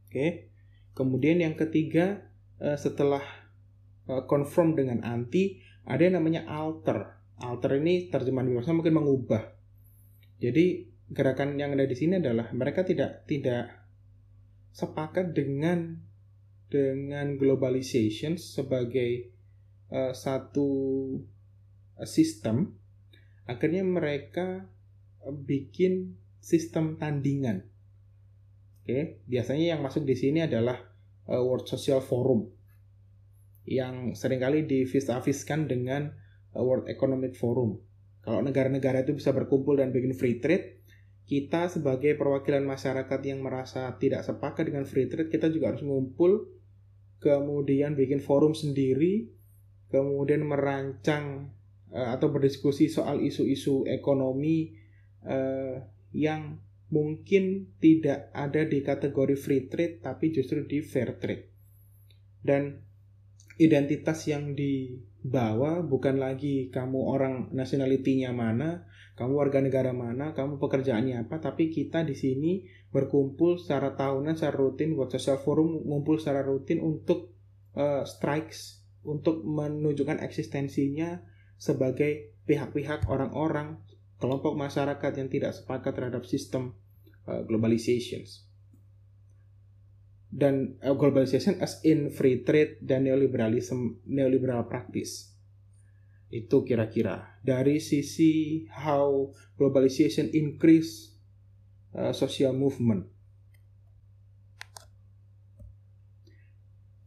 Oke. 0.08 0.53
Kemudian 0.94 1.42
yang 1.42 1.58
ketiga 1.58 2.22
eh, 2.62 2.78
setelah 2.78 3.22
eh, 4.10 4.24
confirm 4.30 4.78
dengan 4.78 5.02
anti 5.02 5.58
ada 5.84 6.02
yang 6.06 6.22
namanya 6.22 6.46
alter. 6.48 7.20
Alter 7.42 7.82
ini 7.82 8.08
terjemahan 8.14 8.48
bebasnya 8.48 8.78
mungkin 8.78 8.96
mengubah. 8.96 9.44
Jadi 10.38 10.94
gerakan 11.12 11.60
yang 11.60 11.76
ada 11.76 11.86
di 11.86 11.98
sini 11.98 12.22
adalah 12.22 12.54
mereka 12.56 12.86
tidak 12.86 13.26
tidak 13.28 13.84
sepakat 14.74 15.36
dengan 15.38 16.02
dengan 16.72 17.38
globalization 17.38 18.40
sebagai 18.42 19.30
uh, 19.94 20.10
satu 20.10 20.70
sistem 22.10 22.74
akhirnya 23.46 23.86
mereka 23.86 24.66
bikin 25.46 26.18
sistem 26.42 26.98
tandingan 26.98 27.70
oke 28.84 28.92
okay? 28.92 29.24
biasanya 29.25 29.75
yang 29.75 29.82
masuk 29.82 30.04
di 30.04 30.16
sini 30.20 30.44
adalah 30.44 30.78
uh, 31.32 31.42
World 31.42 31.66
Social 31.66 32.04
Forum 32.04 32.52
yang 33.63 34.12
sering 34.12 34.44
kali 34.44 34.68
divis-aviskan 34.68 35.72
dengan 35.72 36.12
uh, 36.52 36.62
World 36.62 36.92
Economic 36.92 37.40
Forum 37.40 37.80
kalau 38.24 38.40
negara-negara 38.44 39.04
itu 39.08 39.16
bisa 39.16 39.32
berkumpul 39.32 39.80
dan 39.80 39.96
bikin 39.96 40.16
free 40.16 40.44
trade 40.44 40.84
kita 41.24 41.72
sebagai 41.72 42.20
perwakilan 42.20 42.68
masyarakat 42.68 43.20
yang 43.24 43.40
merasa 43.40 43.96
tidak 43.96 44.28
sepakat 44.28 44.68
dengan 44.68 44.84
free 44.84 45.08
trade, 45.08 45.32
kita 45.32 45.48
juga 45.48 45.72
harus 45.72 45.80
ngumpul, 45.80 46.52
kemudian 47.24 47.96
bikin 47.96 48.20
forum 48.20 48.52
sendiri, 48.52 49.32
kemudian 49.88 50.44
merancang 50.44 51.56
uh, 51.96 52.12
atau 52.20 52.28
berdiskusi 52.28 52.92
soal 52.92 53.24
isu-isu 53.24 53.88
ekonomi 53.88 54.75
uh, 55.24 55.80
yang 56.12 56.60
mungkin 56.94 57.74
tidak 57.82 58.30
ada 58.38 58.62
di 58.70 58.86
kategori 58.86 59.34
free 59.34 59.66
trade, 59.66 60.06
tapi 60.06 60.30
justru 60.30 60.62
di 60.70 60.86
fair 60.86 61.18
trade. 61.18 61.50
Dan 62.38 62.78
identitas 63.58 64.30
yang 64.30 64.54
dibawa 64.54 65.82
bukan 65.82 66.22
lagi 66.22 66.70
kamu 66.70 67.00
orang 67.02 67.34
nationality-nya 67.50 68.30
mana, 68.30 68.86
kamu 69.18 69.34
warga 69.34 69.60
negara 69.66 69.90
mana, 69.90 70.38
kamu 70.38 70.62
pekerjaannya 70.62 71.26
apa, 71.26 71.42
tapi 71.42 71.74
kita 71.74 72.06
di 72.06 72.14
sini 72.14 72.70
berkumpul 72.94 73.58
secara 73.58 73.98
tahunan, 73.98 74.38
secara 74.38 74.54
rutin, 74.54 74.94
buat 74.94 75.10
social 75.10 75.42
forum 75.42 75.82
ngumpul 75.82 76.22
secara 76.22 76.46
rutin 76.46 76.78
untuk 76.78 77.34
uh, 77.74 78.06
strikes, 78.06 78.86
untuk 79.02 79.42
menunjukkan 79.42 80.22
eksistensinya 80.22 81.26
sebagai 81.58 82.38
pihak-pihak 82.46 83.10
orang-orang 83.10 83.82
kelompok 84.22 84.54
masyarakat 84.54 85.12
yang 85.18 85.30
tidak 85.30 85.52
sepakat 85.58 85.92
terhadap 85.98 86.24
sistem 86.24 86.78
uh, 87.27 87.42
globalization 87.48 88.24
dan 90.34 90.82
uh, 90.82 90.98
globalization 90.98 91.62
as 91.62 91.77
in 91.86 92.10
free 92.10 92.42
trade 92.42 92.82
dan 92.82 93.06
neoliberalism 93.06 94.01
neoliberal 94.10 94.65
practice. 94.65 95.30
Itu 96.34 96.65
kira-kira. 96.65 97.38
Dari 97.46 97.77
sisi 97.77 98.65
how 98.74 99.30
globalization 99.53 100.34
increase 100.34 101.13
uh, 101.94 102.10
social 102.10 102.58
movement. 102.58 103.06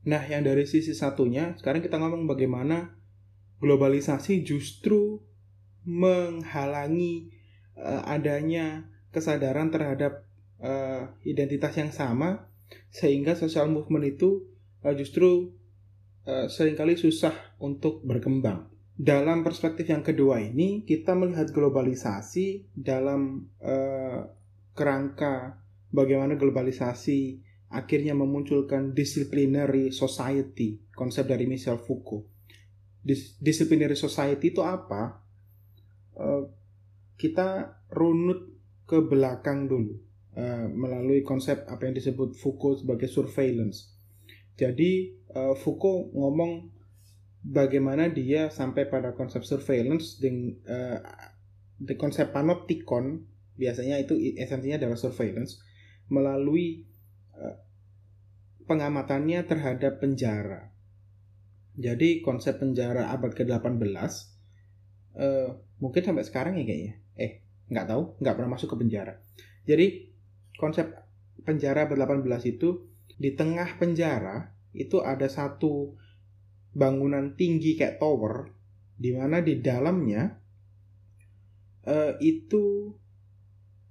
Nah, 0.07 0.23
yang 0.23 0.47
dari 0.47 0.71
sisi 0.71 0.95
satunya, 0.95 1.59
sekarang 1.59 1.83
kita 1.83 1.99
ngomong 1.99 2.31
bagaimana 2.31 2.95
globalisasi 3.59 4.47
justru 4.47 5.19
menghalangi 5.83 7.35
uh, 7.75 8.07
adanya 8.07 8.87
kesadaran 9.17 9.73
terhadap 9.73 10.29
uh, 10.61 11.17
identitas 11.25 11.73
yang 11.81 11.89
sama, 11.89 12.53
sehingga 12.93 13.33
social 13.33 13.73
movement 13.73 14.05
itu 14.05 14.45
uh, 14.85 14.93
justru 14.93 15.57
uh, 16.29 16.47
sering 16.53 16.77
kali 16.77 17.01
susah 17.01 17.57
untuk 17.57 18.05
berkembang. 18.05 18.69
Dalam 18.97 19.45
perspektif 19.45 19.93
yang 19.93 20.01
kedua 20.01 20.41
ini 20.41 20.81
kita 20.85 21.13
melihat 21.13 21.53
globalisasi 21.53 22.73
dalam 22.73 23.45
uh, 23.61 24.25
kerangka 24.73 25.61
bagaimana 25.93 26.37
globalisasi 26.37 27.45
akhirnya 27.73 28.17
memunculkan 28.17 28.97
disciplinary 28.97 29.93
society 29.93 30.81
konsep 30.97 31.29
dari 31.29 31.45
Michel 31.45 31.77
Foucault. 31.77 32.25
Dis 33.05 33.37
disciplinary 33.37 34.01
society 34.01 34.49
itu 34.49 34.65
apa? 34.65 35.21
Uh, 36.17 36.49
kita 37.21 37.77
runut 37.93 38.56
ke 38.87 39.03
belakang 39.03 39.67
dulu 39.67 39.99
uh, 40.39 40.67
melalui 40.71 41.27
konsep 41.27 41.67
apa 41.67 41.91
yang 41.91 41.95
disebut 41.99 42.39
Foucault 42.39 42.87
sebagai 42.87 43.11
surveillance 43.11 43.93
jadi 44.57 45.13
uh, 45.37 45.55
Foucault 45.59 46.15
ngomong 46.17 46.73
bagaimana 47.47 48.11
dia 48.11 48.51
sampai 48.51 48.91
pada 48.91 49.15
konsep 49.15 49.47
surveillance 49.47 50.19
dengan 50.19 50.57
uh, 50.67 50.99
di 51.77 51.95
konsep 51.95 52.33
panoptikon 52.33 53.23
biasanya 53.57 54.03
itu 54.03 54.19
esensinya 54.37 54.81
adalah 54.81 54.99
surveillance 54.99 55.61
melalui 56.11 56.89
uh, 57.37 57.57
pengamatannya 58.67 59.47
terhadap 59.47 60.03
penjara. 60.03 60.75
Jadi 61.77 62.25
konsep 62.25 62.57
penjara 62.59 63.13
abad 63.13 63.37
ke-18 63.37 63.85
uh, 65.21 65.49
mungkin 65.79 66.03
sampai 66.03 66.25
sekarang 66.25 66.57
ya 66.59 66.65
kayaknya. 66.65 66.95
Nggak 67.71 67.87
tahu, 67.91 68.03
nggak 68.23 68.35
pernah 68.39 68.51
masuk 68.55 68.69
ke 68.75 68.77
penjara. 68.79 69.15
Jadi 69.67 69.87
konsep 70.57 70.87
penjara 71.43 71.87
abad 71.87 72.07
18 72.07 72.27
itu 72.53 72.87
di 73.17 73.33
tengah 73.33 73.79
penjara 73.81 74.53
itu 74.77 75.01
ada 75.01 75.27
satu 75.27 75.97
bangunan 76.77 77.33
tinggi 77.35 77.81
kayak 77.81 77.97
tower 77.97 78.53
di 78.97 79.13
mana 79.17 79.41
di 79.41 79.61
dalamnya 79.61 80.37
uh, 81.89 82.13
itu 82.21 82.93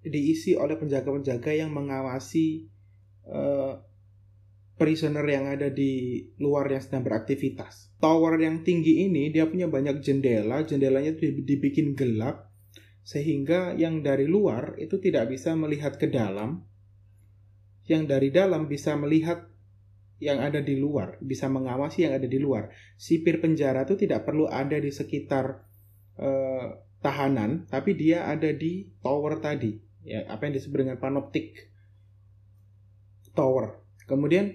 diisi 0.05 0.53
oleh 0.53 0.77
penjaga-penjaga 0.77 1.49
yang 1.49 1.73
mengawasi 1.73 2.69
uh, 3.25 3.81
prisoner 4.77 5.25
yang 5.25 5.49
ada 5.49 5.73
di 5.73 6.21
luar 6.37 6.69
yang 6.69 6.83
sedang 6.83 7.01
beraktivitas. 7.01 7.95
Tower 7.97 8.37
yang 8.37 8.61
tinggi 8.61 9.07
ini 9.07 9.33
dia 9.33 9.49
punya 9.49 9.65
banyak 9.65 10.03
jendela, 10.05 10.61
jendelanya 10.61 11.17
itu 11.17 11.41
dibikin 11.41 11.97
gelap 11.97 12.44
sehingga 13.05 13.77
yang 13.77 14.01
dari 14.01 14.25
luar 14.25 14.81
itu 14.81 14.97
tidak 14.97 15.29
bisa 15.29 15.53
melihat 15.53 16.01
ke 16.01 16.09
dalam. 16.09 16.65
Yang 17.85 18.03
dari 18.09 18.29
dalam 18.33 18.65
bisa 18.65 18.97
melihat 18.97 19.45
yang 20.17 20.41
ada 20.41 20.57
di 20.57 20.73
luar, 20.73 21.21
bisa 21.21 21.45
mengawasi 21.45 22.09
yang 22.09 22.17
ada 22.17 22.25
di 22.25 22.41
luar. 22.41 22.73
Sipir 22.97 23.37
penjara 23.37 23.85
itu 23.85 23.93
tidak 23.93 24.25
perlu 24.25 24.49
ada 24.49 24.73
di 24.73 24.89
sekitar 24.89 25.61
eh, 26.17 26.65
tahanan, 27.05 27.69
tapi 27.69 27.93
dia 27.93 28.25
ada 28.25 28.49
di 28.49 28.89
tower 29.05 29.37
tadi, 29.37 29.77
ya 30.01 30.25
apa 30.25 30.49
yang 30.49 30.57
disebut 30.57 30.77
dengan 30.81 30.97
panoptik 30.97 31.69
tower. 33.37 33.85
Kemudian 34.09 34.49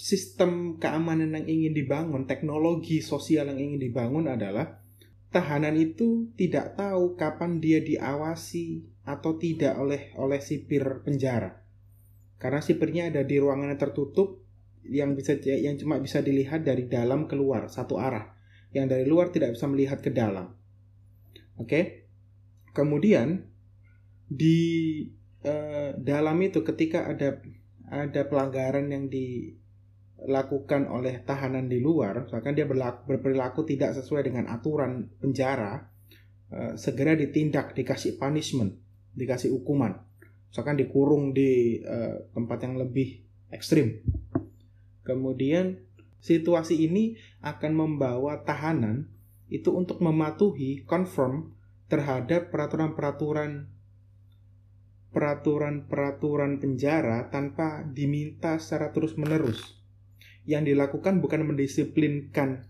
sistem 0.00 0.80
keamanan 0.80 1.36
yang 1.36 1.44
ingin 1.44 1.76
dibangun, 1.76 2.24
teknologi 2.24 3.04
sosial 3.04 3.52
yang 3.52 3.60
ingin 3.60 3.80
dibangun 3.84 4.32
adalah 4.32 4.83
tahanan 5.34 5.74
itu 5.74 6.30
tidak 6.38 6.78
tahu 6.78 7.18
kapan 7.18 7.58
dia 7.58 7.82
diawasi 7.82 8.86
atau 9.02 9.34
tidak 9.34 9.74
oleh 9.74 10.14
oleh 10.14 10.38
sipir 10.38 11.02
penjara 11.02 11.64
karena 12.44 12.60
sipirnya 12.60 13.08
ada 13.08 13.24
di 13.24 13.40
ruangan 13.40 13.72
yang 13.72 13.80
tertutup 13.80 14.44
yang 14.84 15.16
bisa 15.16 15.40
yang 15.40 15.80
cuma 15.80 15.96
bisa 15.96 16.20
dilihat 16.20 16.60
dari 16.60 16.84
dalam 16.84 17.24
keluar 17.24 17.72
satu 17.72 17.96
arah. 17.96 18.36
Yang 18.76 18.86
dari 18.92 19.04
luar 19.08 19.32
tidak 19.32 19.56
bisa 19.56 19.64
melihat 19.64 20.04
ke 20.04 20.12
dalam. 20.12 20.52
Oke. 21.56 21.64
Okay? 21.64 21.84
Kemudian 22.76 23.48
di 24.28 24.60
uh, 25.46 25.96
dalam 25.96 26.36
itu 26.44 26.60
ketika 26.66 27.08
ada 27.08 27.40
ada 27.88 28.28
pelanggaran 28.28 28.92
yang 28.92 29.08
dilakukan 30.20 30.88
oleh 30.88 31.22
tahanan 31.24 31.66
di 31.66 31.82
luar, 31.82 32.26
misalkan 32.26 32.54
dia 32.54 32.64
berlaku, 32.64 33.10
berperilaku 33.14 33.66
tidak 33.66 33.96
sesuai 33.98 34.30
dengan 34.30 34.48
aturan 34.48 35.10
penjara, 35.18 35.84
uh, 36.54 36.72
segera 36.78 37.18
ditindak, 37.18 37.74
dikasih 37.74 38.16
punishment, 38.16 38.78
dikasih 39.12 39.52
hukuman 39.52 40.04
misalkan 40.54 40.78
dikurung 40.78 41.34
di 41.34 41.82
uh, 41.82 42.30
tempat 42.30 42.62
yang 42.62 42.78
lebih 42.78 43.26
ekstrim. 43.50 44.06
Kemudian 45.02 45.82
situasi 46.22 46.86
ini 46.86 47.18
akan 47.42 47.74
membawa 47.74 48.38
tahanan 48.46 49.10
itu 49.50 49.74
untuk 49.74 49.98
mematuhi 49.98 50.86
confirm 50.86 51.58
terhadap 51.90 52.54
peraturan-peraturan 52.54 53.66
peraturan-peraturan 55.10 56.62
penjara 56.62 57.26
tanpa 57.34 57.82
diminta 57.90 58.54
secara 58.62 58.94
terus-menerus. 58.94 59.82
Yang 60.44 60.74
dilakukan 60.76 61.24
bukan 61.24 61.48
mendisiplinkan 61.48 62.68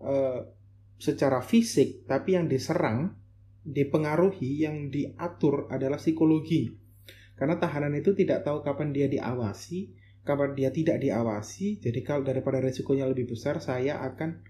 uh, 0.00 0.48
secara 0.96 1.44
fisik, 1.44 2.08
tapi 2.08 2.38
yang 2.38 2.48
diserang, 2.48 3.16
dipengaruhi, 3.62 4.64
yang 4.64 4.88
diatur 4.88 5.68
adalah 5.68 6.00
psikologi. 6.00 6.72
Karena 7.36 7.58
tahanan 7.58 7.92
itu 7.98 8.16
tidak 8.16 8.46
tahu 8.46 8.64
kapan 8.64 8.94
dia 8.94 9.10
diawasi, 9.10 9.92
kapan 10.24 10.56
dia 10.56 10.70
tidak 10.72 11.02
diawasi. 11.02 11.82
Jadi 11.82 12.00
kalau 12.06 12.24
daripada 12.24 12.62
resikonya 12.62 13.04
lebih 13.04 13.34
besar, 13.34 13.60
saya 13.60 14.00
akan 14.00 14.40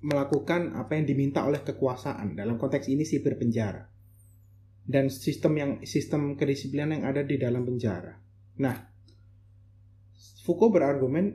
melakukan 0.00 0.72
apa 0.80 0.96
yang 0.96 1.04
diminta 1.04 1.44
oleh 1.44 1.60
kekuasaan. 1.60 2.32
Dalam 2.38 2.56
konteks 2.56 2.88
ini 2.88 3.04
sipir 3.04 3.36
penjara 3.36 3.90
dan 4.90 5.06
sistem 5.06 5.52
yang 5.54 5.72
sistem 5.86 6.34
kedisiplinan 6.34 6.98
yang 6.98 7.04
ada 7.06 7.22
di 7.22 7.38
dalam 7.38 7.62
penjara. 7.62 8.18
Nah, 8.58 8.74
Foucault 10.42 10.74
berargumen 10.74 11.30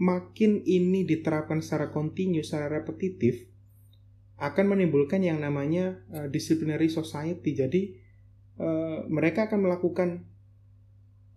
makin 0.00 0.64
ini 0.64 1.04
diterapkan 1.04 1.60
secara 1.60 1.92
kontinu, 1.92 2.40
secara 2.40 2.72
repetitif 2.72 3.44
akan 4.40 4.72
menimbulkan 4.72 5.20
yang 5.20 5.44
namanya 5.44 6.00
uh, 6.16 6.26
disciplinary 6.32 6.88
society. 6.88 7.52
Jadi 7.52 7.82
uh, 8.56 9.04
mereka 9.12 9.52
akan 9.52 9.60
melakukan 9.60 10.24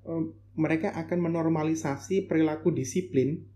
uh, 0.08 0.23
mereka 0.56 0.95
akan 0.95 1.19
menormalisasi 1.19 2.32
perilaku 2.32 2.71
disiplin 2.71 3.52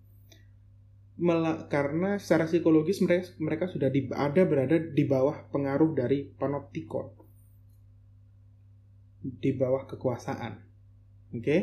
karena 1.71 2.21
secara 2.21 2.45
psikologis 2.45 3.01
mereka 3.01 3.33
mereka 3.41 3.65
sudah 3.65 3.89
di, 3.89 4.05
ada 4.13 4.45
berada 4.45 4.77
di 4.77 5.01
bawah 5.01 5.49
pengaruh 5.49 5.97
dari 5.97 6.29
panoptikon 6.29 7.09
di 9.23 9.49
bawah 9.55 9.89
kekuasaan. 9.89 10.61
Oke. 11.33 11.41
Okay? 11.41 11.61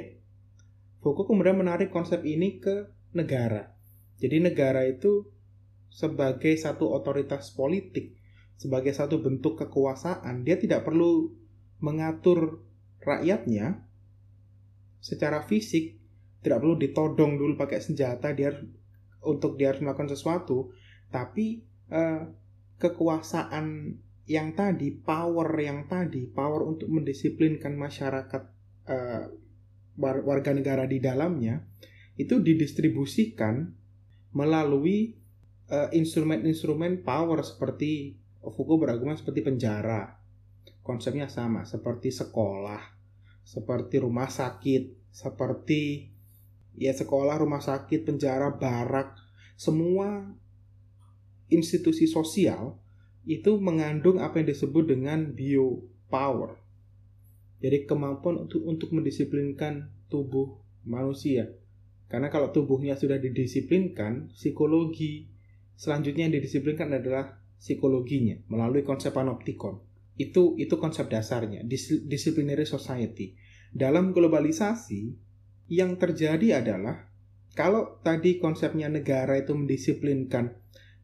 Foucault 1.04 1.28
kemudian 1.28 1.60
menarik 1.60 1.92
konsep 1.92 2.24
ini 2.24 2.58
ke 2.58 2.88
negara. 3.14 3.74
Jadi 4.18 4.42
negara 4.42 4.86
itu 4.86 5.26
sebagai 5.90 6.54
satu 6.58 6.90
otoritas 6.90 7.54
politik, 7.54 8.14
sebagai 8.58 8.90
satu 8.90 9.22
bentuk 9.22 9.58
kekuasaan, 9.58 10.42
dia 10.42 10.58
tidak 10.58 10.82
perlu 10.86 11.30
mengatur 11.78 12.62
rakyatnya 13.02 13.86
secara 14.98 15.46
fisik, 15.46 15.98
tidak 16.42 16.62
perlu 16.62 16.74
ditodong 16.78 17.38
dulu 17.38 17.54
pakai 17.54 17.78
senjata 17.78 18.34
dia 18.34 18.54
untuk 19.22 19.56
dia 19.56 19.70
harus 19.70 19.82
melakukan 19.82 20.10
sesuatu, 20.10 20.74
tapi 21.12 21.62
eh, 21.90 22.22
kekuasaan 22.78 23.96
yang 24.24 24.56
tadi 24.56 24.88
power 25.04 25.48
yang 25.60 25.84
tadi 25.84 26.24
power 26.32 26.64
untuk 26.64 26.88
mendisiplinkan 26.88 27.76
masyarakat 27.76 28.42
uh, 28.88 29.24
warga 30.00 30.50
negara 30.56 30.88
di 30.88 30.96
dalamnya 30.96 31.60
itu 32.14 32.38
didistribusikan 32.38 33.74
melalui 34.34 35.18
uh, 35.70 35.90
instrumen-instrumen 35.90 37.02
power 37.02 37.42
seperti 37.42 38.18
Foucault 38.44 38.84
beragama 38.84 39.16
seperti 39.16 39.40
penjara 39.40 40.20
konsepnya 40.84 41.32
sama 41.32 41.64
seperti 41.64 42.12
sekolah 42.12 42.92
seperti 43.40 44.04
rumah 44.04 44.28
sakit 44.28 45.12
seperti 45.14 46.12
ya 46.76 46.92
sekolah 46.92 47.40
rumah 47.40 47.62
sakit 47.62 48.04
penjara 48.04 48.52
barak 48.52 49.16
semua 49.56 50.28
institusi 51.48 52.10
sosial 52.10 52.76
itu 53.24 53.56
mengandung 53.56 54.20
apa 54.20 54.40
yang 54.40 54.52
disebut 54.52 54.84
dengan 54.84 55.32
biopower. 55.32 56.60
Jadi 57.64 57.88
kemampuan 57.88 58.44
untuk 58.44 58.60
untuk 58.68 58.92
mendisiplinkan 58.92 59.88
tubuh 60.12 60.60
manusia. 60.84 61.48
Karena 62.14 62.30
kalau 62.30 62.54
tubuhnya 62.54 62.94
sudah 62.94 63.18
didisiplinkan, 63.18 64.30
psikologi 64.38 65.26
selanjutnya 65.74 66.30
yang 66.30 66.38
didisiplinkan 66.38 66.94
adalah 66.94 67.42
psikologinya 67.58 68.38
melalui 68.46 68.86
konsep 68.86 69.10
panoptikon. 69.10 69.82
Itu 70.14 70.54
itu 70.54 70.78
konsep 70.78 71.10
dasarnya, 71.10 71.66
disciplinary 72.06 72.70
society. 72.70 73.34
Dalam 73.74 74.14
globalisasi 74.14 75.10
yang 75.74 75.98
terjadi 75.98 76.62
adalah 76.62 77.10
kalau 77.58 77.98
tadi 78.06 78.38
konsepnya 78.38 78.86
negara 78.86 79.34
itu 79.34 79.50
mendisiplinkan 79.50 80.54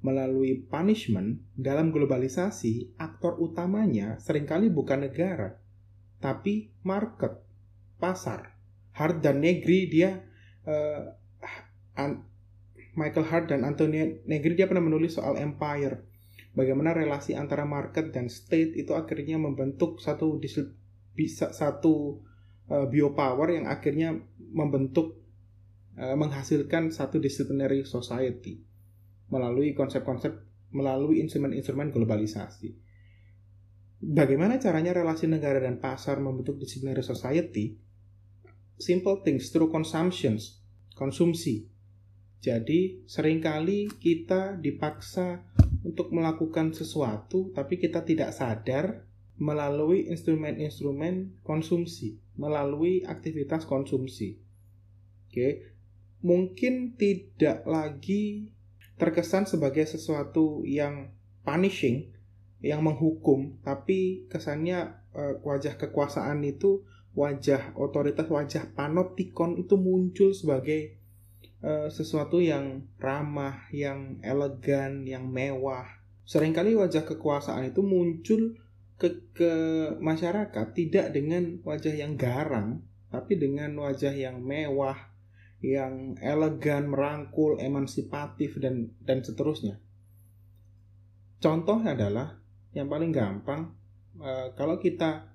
melalui 0.07 0.63
punishment 0.63 1.43
dalam 1.59 1.91
globalisasi, 1.91 2.95
aktor 3.03 3.35
utamanya 3.43 4.15
sering 4.23 4.47
kali 4.47 4.71
bukan 4.71 5.11
negara, 5.11 5.59
tapi 6.23 6.71
market, 6.87 7.43
pasar. 7.99 8.55
Hart 8.95 9.27
dan 9.27 9.43
Negri 9.43 9.91
dia 9.91 10.30
uh, 10.71 11.03
Michael 12.95 13.27
Hart 13.27 13.47
dan 13.51 13.67
Antonio 13.67 14.23
Negri 14.31 14.55
dia 14.55 14.71
pernah 14.71 14.87
menulis 14.87 15.19
soal 15.19 15.35
empire. 15.39 16.07
Bagaimana 16.51 16.91
relasi 16.91 17.39
antara 17.39 17.63
market 17.63 18.11
dan 18.11 18.27
state 18.27 18.75
itu 18.75 18.95
akhirnya 18.95 19.39
membentuk 19.39 20.03
satu 20.03 20.39
bisa 21.15 21.55
satu 21.55 22.19
uh, 22.71 22.87
biopower 22.91 23.55
yang 23.55 23.67
akhirnya 23.71 24.19
membentuk 24.39 25.19
uh, 25.95 26.15
menghasilkan 26.19 26.91
satu 26.91 27.23
disciplinary 27.23 27.87
society 27.87 28.59
melalui 29.31 29.79
konsep-konsep 29.79 30.43
melalui 30.75 31.23
instrumen-instrumen 31.23 31.95
globalisasi. 31.95 32.75
Bagaimana 34.01 34.57
caranya 34.57 34.97
relasi 34.97 35.29
negara 35.29 35.61
dan 35.61 35.77
pasar 35.79 36.19
membentuk 36.19 36.57
disciplinary 36.57 37.05
society? 37.05 37.77
Simple 38.81 39.21
things 39.21 39.53
through 39.53 39.69
consumptions, 39.69 40.60
konsumsi. 41.01 41.65
Jadi 42.45 43.09
sering 43.09 43.41
kali 43.41 43.89
kita 43.89 44.61
dipaksa 44.61 45.49
untuk 45.81 46.13
melakukan 46.13 46.77
sesuatu 46.77 47.49
tapi 47.57 47.81
kita 47.81 48.05
tidak 48.05 48.37
sadar 48.37 49.09
melalui 49.41 50.13
instrumen-instrumen 50.13 51.41
konsumsi, 51.41 52.21
melalui 52.37 53.01
aktivitas 53.09 53.65
konsumsi. 53.65 54.37
Oke. 55.27 55.73
Mungkin 56.21 57.01
tidak 57.01 57.65
lagi 57.65 58.53
terkesan 59.01 59.49
sebagai 59.49 59.89
sesuatu 59.89 60.61
yang 60.69 61.17
punishing, 61.41 62.13
yang 62.61 62.85
menghukum, 62.85 63.57
tapi 63.65 64.29
kesannya 64.29 65.01
uh, 65.17 65.41
wajah 65.41 65.81
kekuasaan 65.81 66.45
itu, 66.45 66.85
wajah 67.15 67.75
otoritas, 67.75 68.31
wajah 68.31 68.71
panoptikon 68.75 69.59
itu 69.59 69.75
muncul 69.75 70.31
sebagai 70.31 71.01
uh, 71.63 71.91
sesuatu 71.91 72.39
yang 72.39 72.87
ramah, 72.97 73.67
yang 73.75 74.23
elegan, 74.23 75.05
yang 75.07 75.27
mewah. 75.27 75.87
Seringkali 76.27 76.79
wajah 76.79 77.03
kekuasaan 77.03 77.75
itu 77.75 77.83
muncul 77.83 78.55
ke, 79.01 79.33
ke 79.35 79.53
masyarakat 79.99 80.67
tidak 80.77 81.11
dengan 81.11 81.59
wajah 81.67 81.95
yang 81.97 82.15
garang, 82.15 82.87
tapi 83.11 83.35
dengan 83.41 83.75
wajah 83.75 84.15
yang 84.15 84.39
mewah, 84.39 85.11
yang 85.61 86.15
elegan, 86.23 86.87
merangkul, 86.87 87.59
emansipatif 87.59 88.61
dan 88.63 88.95
dan 89.03 89.27
seterusnya. 89.27 89.83
Contoh 91.41 91.81
adalah 91.81 92.39
yang 92.77 92.87
paling 92.87 93.11
gampang 93.11 93.75
uh, 94.23 94.55
kalau 94.55 94.79
kita 94.79 95.30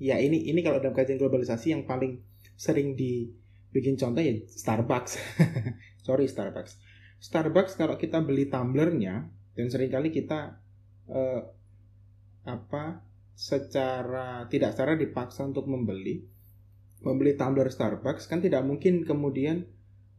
ya 0.00 0.16
ini 0.18 0.48
ini 0.48 0.60
kalau 0.64 0.80
dalam 0.80 0.96
kajian 0.96 1.20
globalisasi 1.20 1.76
yang 1.76 1.84
paling 1.84 2.24
sering 2.56 2.96
dibikin 2.96 4.00
contoh 4.00 4.22
ya 4.22 4.34
Starbucks. 4.48 5.12
Sorry 6.06 6.26
Starbucks. 6.28 6.80
Starbucks 7.22 7.78
kalau 7.78 8.00
kita 8.00 8.24
beli 8.24 8.48
tumblernya 8.48 9.28
dan 9.54 9.66
sering 9.68 9.92
kali 9.92 10.10
kita 10.10 10.58
uh, 11.12 11.40
apa 12.42 13.04
secara 13.38 14.50
tidak 14.50 14.74
secara 14.74 14.98
dipaksa 14.98 15.46
untuk 15.46 15.70
membeli 15.70 16.26
membeli 17.02 17.34
tumbler 17.38 17.70
Starbucks 17.70 18.26
kan 18.26 18.42
tidak 18.42 18.62
mungkin 18.66 19.02
kemudian 19.06 19.66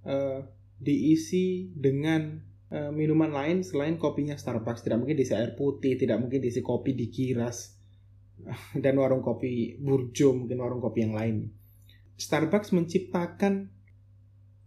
uh, 0.08 0.44
diisi 0.80 1.72
dengan 1.76 2.44
uh, 2.72 2.92
minuman 2.92 3.32
lain 3.32 3.64
selain 3.64 3.96
kopinya 3.96 4.36
Starbucks 4.36 4.84
tidak 4.84 5.04
mungkin 5.04 5.20
diisi 5.20 5.36
air 5.36 5.56
putih 5.56 5.96
tidak 5.96 6.20
mungkin 6.20 6.40
diisi 6.44 6.60
kopi 6.64 6.96
dikiras 6.96 7.83
dan 8.84 8.94
warung 9.00 9.22
kopi 9.22 9.78
burjo 9.80 10.36
mungkin 10.36 10.60
warung 10.60 10.82
kopi 10.82 11.06
yang 11.06 11.16
lain 11.16 11.54
Starbucks 12.18 12.72
menciptakan 12.72 13.74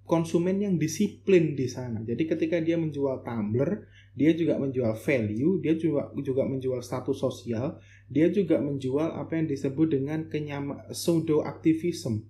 konsumen 0.07 0.63
yang 0.63 0.79
disiplin 0.79 1.59
di 1.59 1.67
sana. 1.67 2.01
Jadi 2.07 2.31
ketika 2.31 2.63
dia 2.63 2.79
menjual 2.79 3.27
tumbler, 3.27 3.91
dia 4.15 4.33
juga 4.33 4.57
menjual 4.57 4.95
value, 4.95 5.59
dia 5.61 5.75
juga 5.75 6.15
juga 6.23 6.47
menjual 6.47 6.81
status 6.81 7.19
sosial, 7.19 7.83
dia 8.07 8.31
juga 8.31 8.63
menjual 8.63 9.19
apa 9.19 9.35
yang 9.37 9.51
disebut 9.51 9.99
dengan 9.99 10.31
kenyama 10.31 10.87
pseudo 10.95 11.43
aktivism. 11.43 12.23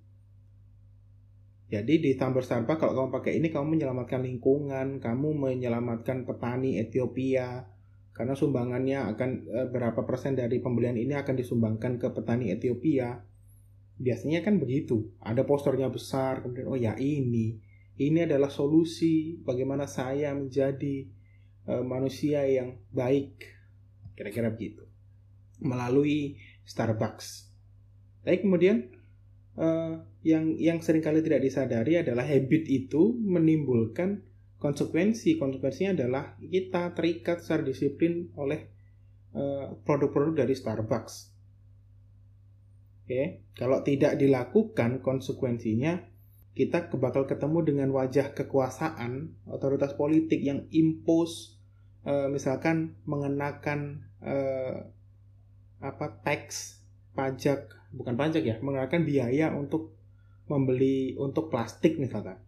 Jadi 1.67 1.95
di 2.01 2.11
tumbler 2.17 2.43
Starbucks 2.43 2.81
kalau 2.81 2.93
kamu 2.97 3.11
pakai 3.13 3.33
ini 3.37 3.53
kamu 3.53 3.77
menyelamatkan 3.77 4.25
lingkungan, 4.25 5.03
kamu 5.03 5.29
menyelamatkan 5.37 6.25
petani 6.25 6.81
Ethiopia, 6.81 7.69
karena 8.17 8.33
sumbangannya 8.33 9.13
akan 9.13 9.31
eh, 9.45 9.69
berapa 9.69 10.01
persen 10.09 10.33
dari 10.33 10.57
pembelian 10.65 10.97
ini 10.97 11.13
akan 11.13 11.37
disumbangkan 11.37 12.01
ke 12.01 12.09
petani 12.17 12.49
Ethiopia. 12.49 13.21
Biasanya 14.01 14.41
kan 14.41 14.57
begitu. 14.57 15.13
Ada 15.21 15.45
posternya 15.45 15.93
besar, 15.93 16.41
kemudian 16.41 16.69
oh 16.73 16.81
ya 16.81 16.97
ini, 16.97 17.61
ini 18.01 18.19
adalah 18.25 18.49
solusi 18.49 19.37
bagaimana 19.41 19.85
saya 19.85 20.33
menjadi 20.33 21.05
uh, 21.69 21.85
manusia 21.85 22.45
yang 22.49 22.81
baik. 22.93 23.41
Kira-kira 24.17 24.49
begitu. 24.53 24.85
Melalui 25.61 26.41
Starbucks. 26.65 27.53
Tapi 28.25 28.45
kemudian 28.45 28.93
uh, 29.61 29.97
yang 30.25 30.57
yang 30.61 30.81
sering 30.85 31.01
kali 31.01 31.25
tidak 31.25 31.45
disadari 31.45 32.01
adalah 32.01 32.25
habit 32.25 32.69
itu 32.69 33.17
menimbulkan 33.17 34.26
konsekuensi 34.57 35.37
konsekuensinya 35.37 35.93
adalah 35.97 36.25
kita 36.41 36.97
terikat 36.97 37.45
secara 37.45 37.63
disiplin 37.63 38.33
oleh 38.41 38.61
eh, 39.37 39.67
produk-produk 39.85 40.33
uh, 40.33 40.39
dari 40.45 40.55
Starbucks. 40.57 41.15
Oke, 43.07 43.13
okay. 43.13 43.27
kalau 43.55 43.85
tidak 43.87 44.19
dilakukan 44.19 44.99
konsekuensinya 45.05 46.03
kita 46.57 46.89
bakal 46.97 47.29
ketemu 47.29 47.69
dengan 47.69 47.89
wajah 47.93 48.33
kekuasaan 48.33 49.37
otoritas 49.45 49.93
politik 49.93 50.41
yang 50.41 50.65
impose 50.73 51.61
uh, 52.09 52.33
misalkan 52.33 52.97
mengenakan 53.05 54.09
uh, 54.25 54.89
apa 55.85 56.07
tax 56.25 56.81
pajak 57.13 57.69
bukan 57.93 58.17
pajak 58.17 58.41
ya 58.41 58.57
mengenakan 58.65 59.05
biaya 59.05 59.53
untuk 59.53 59.93
membeli 60.49 61.13
untuk 61.21 61.53
plastik 61.53 62.01
misalkan 62.01 62.41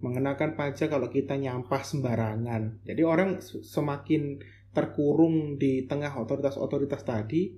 mengenakan 0.00 0.56
pajak 0.56 0.88
kalau 0.88 1.12
kita 1.12 1.36
nyampah 1.36 1.84
sembarangan. 1.84 2.84
Jadi 2.88 3.02
orang 3.04 3.44
semakin 3.44 4.40
terkurung 4.72 5.60
di 5.60 5.84
tengah 5.84 6.16
otoritas-otoritas 6.16 7.04
tadi, 7.04 7.52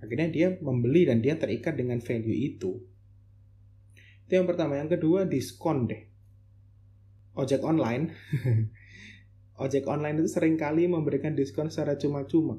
akhirnya 0.00 0.28
dia 0.32 0.48
membeli 0.64 1.04
dan 1.04 1.20
dia 1.20 1.36
terikat 1.36 1.76
dengan 1.76 2.00
value 2.00 2.32
itu. 2.32 2.72
Itu 4.24 4.32
yang 4.32 4.48
pertama. 4.48 4.80
Yang 4.80 4.96
kedua, 4.98 5.28
diskon 5.28 5.92
deh. 5.92 6.02
Ojek 7.36 7.60
online. 7.64 8.12
Ojek 9.62 9.84
online 9.84 10.24
itu 10.24 10.28
sering 10.32 10.56
kali 10.56 10.88
memberikan 10.88 11.36
diskon 11.36 11.68
secara 11.68 12.00
cuma-cuma. 12.00 12.56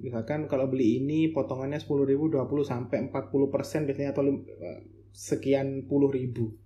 Misalkan 0.00 0.48
kalau 0.50 0.66
beli 0.66 0.98
ini 0.98 1.28
potongannya 1.30 1.78
10.000 1.78 2.16
20 2.16 2.40
sampai 2.64 2.96
40% 3.12 3.86
biasanya 3.86 4.10
atau 4.16 4.24
eh, 4.32 4.80
sekian 5.12 5.84
puluh 5.84 6.08
ribu 6.08 6.56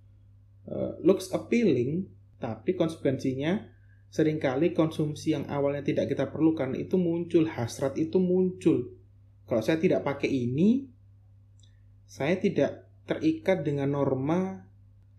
uh, 0.69 0.97
looks 1.01 1.29
appealing, 1.33 2.09
tapi 2.37 2.77
konsekuensinya 2.77 3.73
sering 4.09 4.39
kali 4.39 4.71
konsumsi 4.71 5.35
yang 5.35 5.43
awalnya 5.51 5.83
tidak 5.83 6.07
kita 6.07 6.31
perlukan 6.31 6.71
itu 6.77 6.95
muncul, 6.95 7.43
hasrat 7.51 7.99
itu 7.99 8.15
muncul. 8.15 8.95
Kalau 9.45 9.61
saya 9.61 9.77
tidak 9.77 10.07
pakai 10.07 10.31
ini, 10.31 10.87
saya 12.07 12.39
tidak 12.39 12.87
terikat 13.05 13.61
dengan 13.61 13.93
norma, 13.93 14.65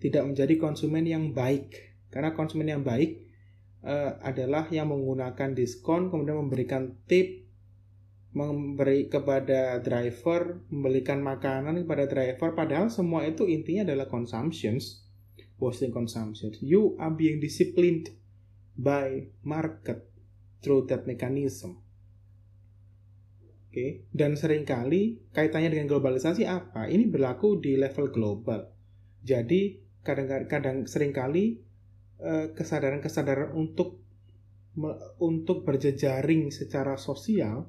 tidak 0.02 0.26
menjadi 0.26 0.54
konsumen 0.58 1.04
yang 1.06 1.36
baik. 1.36 1.94
Karena 2.10 2.32
konsumen 2.32 2.72
yang 2.72 2.82
baik 2.82 3.22
uh, 3.84 4.18
adalah 4.24 4.66
yang 4.72 4.90
menggunakan 4.90 5.52
diskon, 5.52 6.08
kemudian 6.08 6.40
memberikan 6.40 6.96
tip, 7.04 7.46
memberi 8.34 9.12
kepada 9.12 9.78
driver, 9.80 10.60
membelikan 10.72 11.20
makanan 11.20 11.84
kepada 11.86 12.04
driver, 12.08 12.52
padahal 12.52 12.88
semua 12.88 13.24
itu 13.28 13.44
intinya 13.48 13.86
adalah 13.88 14.08
consumptions 14.08 15.05
boosting 15.56 15.92
consumption. 15.92 16.52
You 16.60 16.96
are 17.00 17.12
being 17.12 17.40
disciplined 17.40 18.12
by 18.76 19.32
market 19.42 20.04
through 20.60 20.88
that 20.92 21.08
mechanism. 21.08 21.80
Oke, 23.66 23.72
okay. 23.72 23.90
dan 24.12 24.40
sering 24.40 24.64
kali 24.64 25.20
kaitannya 25.36 25.68
dengan 25.68 25.92
globalisasi 25.92 26.48
apa? 26.48 26.88
Ini 26.88 27.12
berlaku 27.12 27.60
di 27.60 27.76
level 27.76 28.08
global. 28.08 28.72
Jadi 29.20 29.76
kadang-kadang 30.00 30.88
sering 30.88 31.12
kali 31.12 31.60
eh, 32.22 32.46
kesadaran-kesadaran 32.56 33.52
untuk 33.52 34.00
untuk 35.20 35.64
berjejaring 35.64 36.52
secara 36.52 37.00
sosial, 37.00 37.68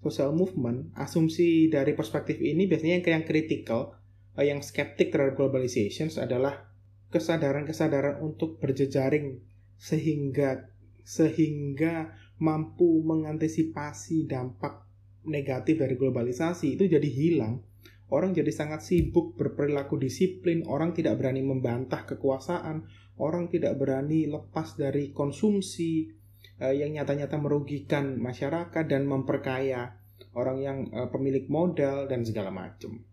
social 0.00 0.32
movement, 0.32 0.96
asumsi 0.96 1.68
dari 1.68 1.92
perspektif 1.92 2.40
ini 2.40 2.64
biasanya 2.64 3.00
yang 3.00 3.20
yang 3.20 3.24
critical, 3.28 3.96
eh, 4.36 4.48
yang 4.48 4.60
skeptik 4.60 5.12
terhadap 5.12 5.36
globalization 5.36 6.12
adalah 6.20 6.67
kesadaran-kesadaran 7.08 8.20
untuk 8.20 8.60
berjejaring 8.60 9.40
sehingga 9.78 10.68
sehingga 11.08 12.12
mampu 12.36 13.00
mengantisipasi 13.00 14.28
dampak 14.28 14.84
negatif 15.24 15.80
dari 15.80 15.96
globalisasi 15.96 16.76
itu 16.76 16.84
jadi 16.84 17.08
hilang. 17.08 17.64
Orang 18.08 18.32
jadi 18.32 18.48
sangat 18.48 18.80
sibuk 18.80 19.36
berperilaku 19.36 20.00
disiplin, 20.00 20.64
orang 20.64 20.96
tidak 20.96 21.20
berani 21.20 21.44
membantah 21.44 22.08
kekuasaan, 22.08 22.88
orang 23.20 23.52
tidak 23.52 23.76
berani 23.76 24.24
lepas 24.24 24.80
dari 24.80 25.12
konsumsi 25.12 26.08
eh, 26.56 26.72
yang 26.72 26.96
nyata-nyata 26.96 27.36
merugikan 27.36 28.16
masyarakat 28.16 28.84
dan 28.88 29.04
memperkaya 29.04 30.00
orang 30.32 30.58
yang 30.64 30.78
eh, 30.88 31.08
pemilik 31.12 31.44
modal 31.52 32.08
dan 32.08 32.24
segala 32.24 32.48
macam. 32.48 33.04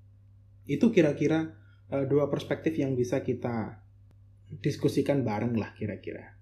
Itu 0.63 0.95
kira-kira 0.95 1.51
eh, 1.91 2.05
dua 2.07 2.31
perspektif 2.31 2.79
yang 2.79 2.95
bisa 2.95 3.19
kita 3.19 3.84
diskusikan 4.61 5.25
bareng 5.25 5.55
lah 5.55 5.73
kira-kira. 5.75 6.35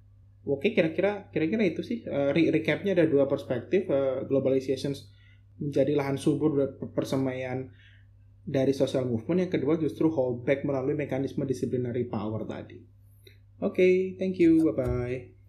Oke, 0.44 0.76
kira-kira 0.76 1.32
kira-kira 1.32 1.64
itu 1.64 1.82
sih 1.86 2.04
uh, 2.04 2.36
recapnya 2.36 2.92
ada 2.92 3.08
dua 3.08 3.32
perspektif 3.32 3.88
uh, 3.88 4.28
globalization 4.28 4.92
menjadi 5.62 5.96
lahan 5.96 6.20
subur 6.20 6.76
persemaian 6.92 7.72
dari 8.44 8.76
social 8.76 9.08
movement. 9.08 9.48
Yang 9.48 9.52
kedua 9.60 9.80
justru 9.80 10.12
hold 10.12 10.44
back 10.44 10.68
melalui 10.68 11.00
mekanisme 11.00 11.48
disciplinary 11.48 12.12
power 12.12 12.44
tadi. 12.44 12.84
Oke, 13.64 13.80
okay, 13.80 13.96
thank 14.20 14.36
you, 14.44 14.60
bye 14.68 14.76
bye. 14.76 15.33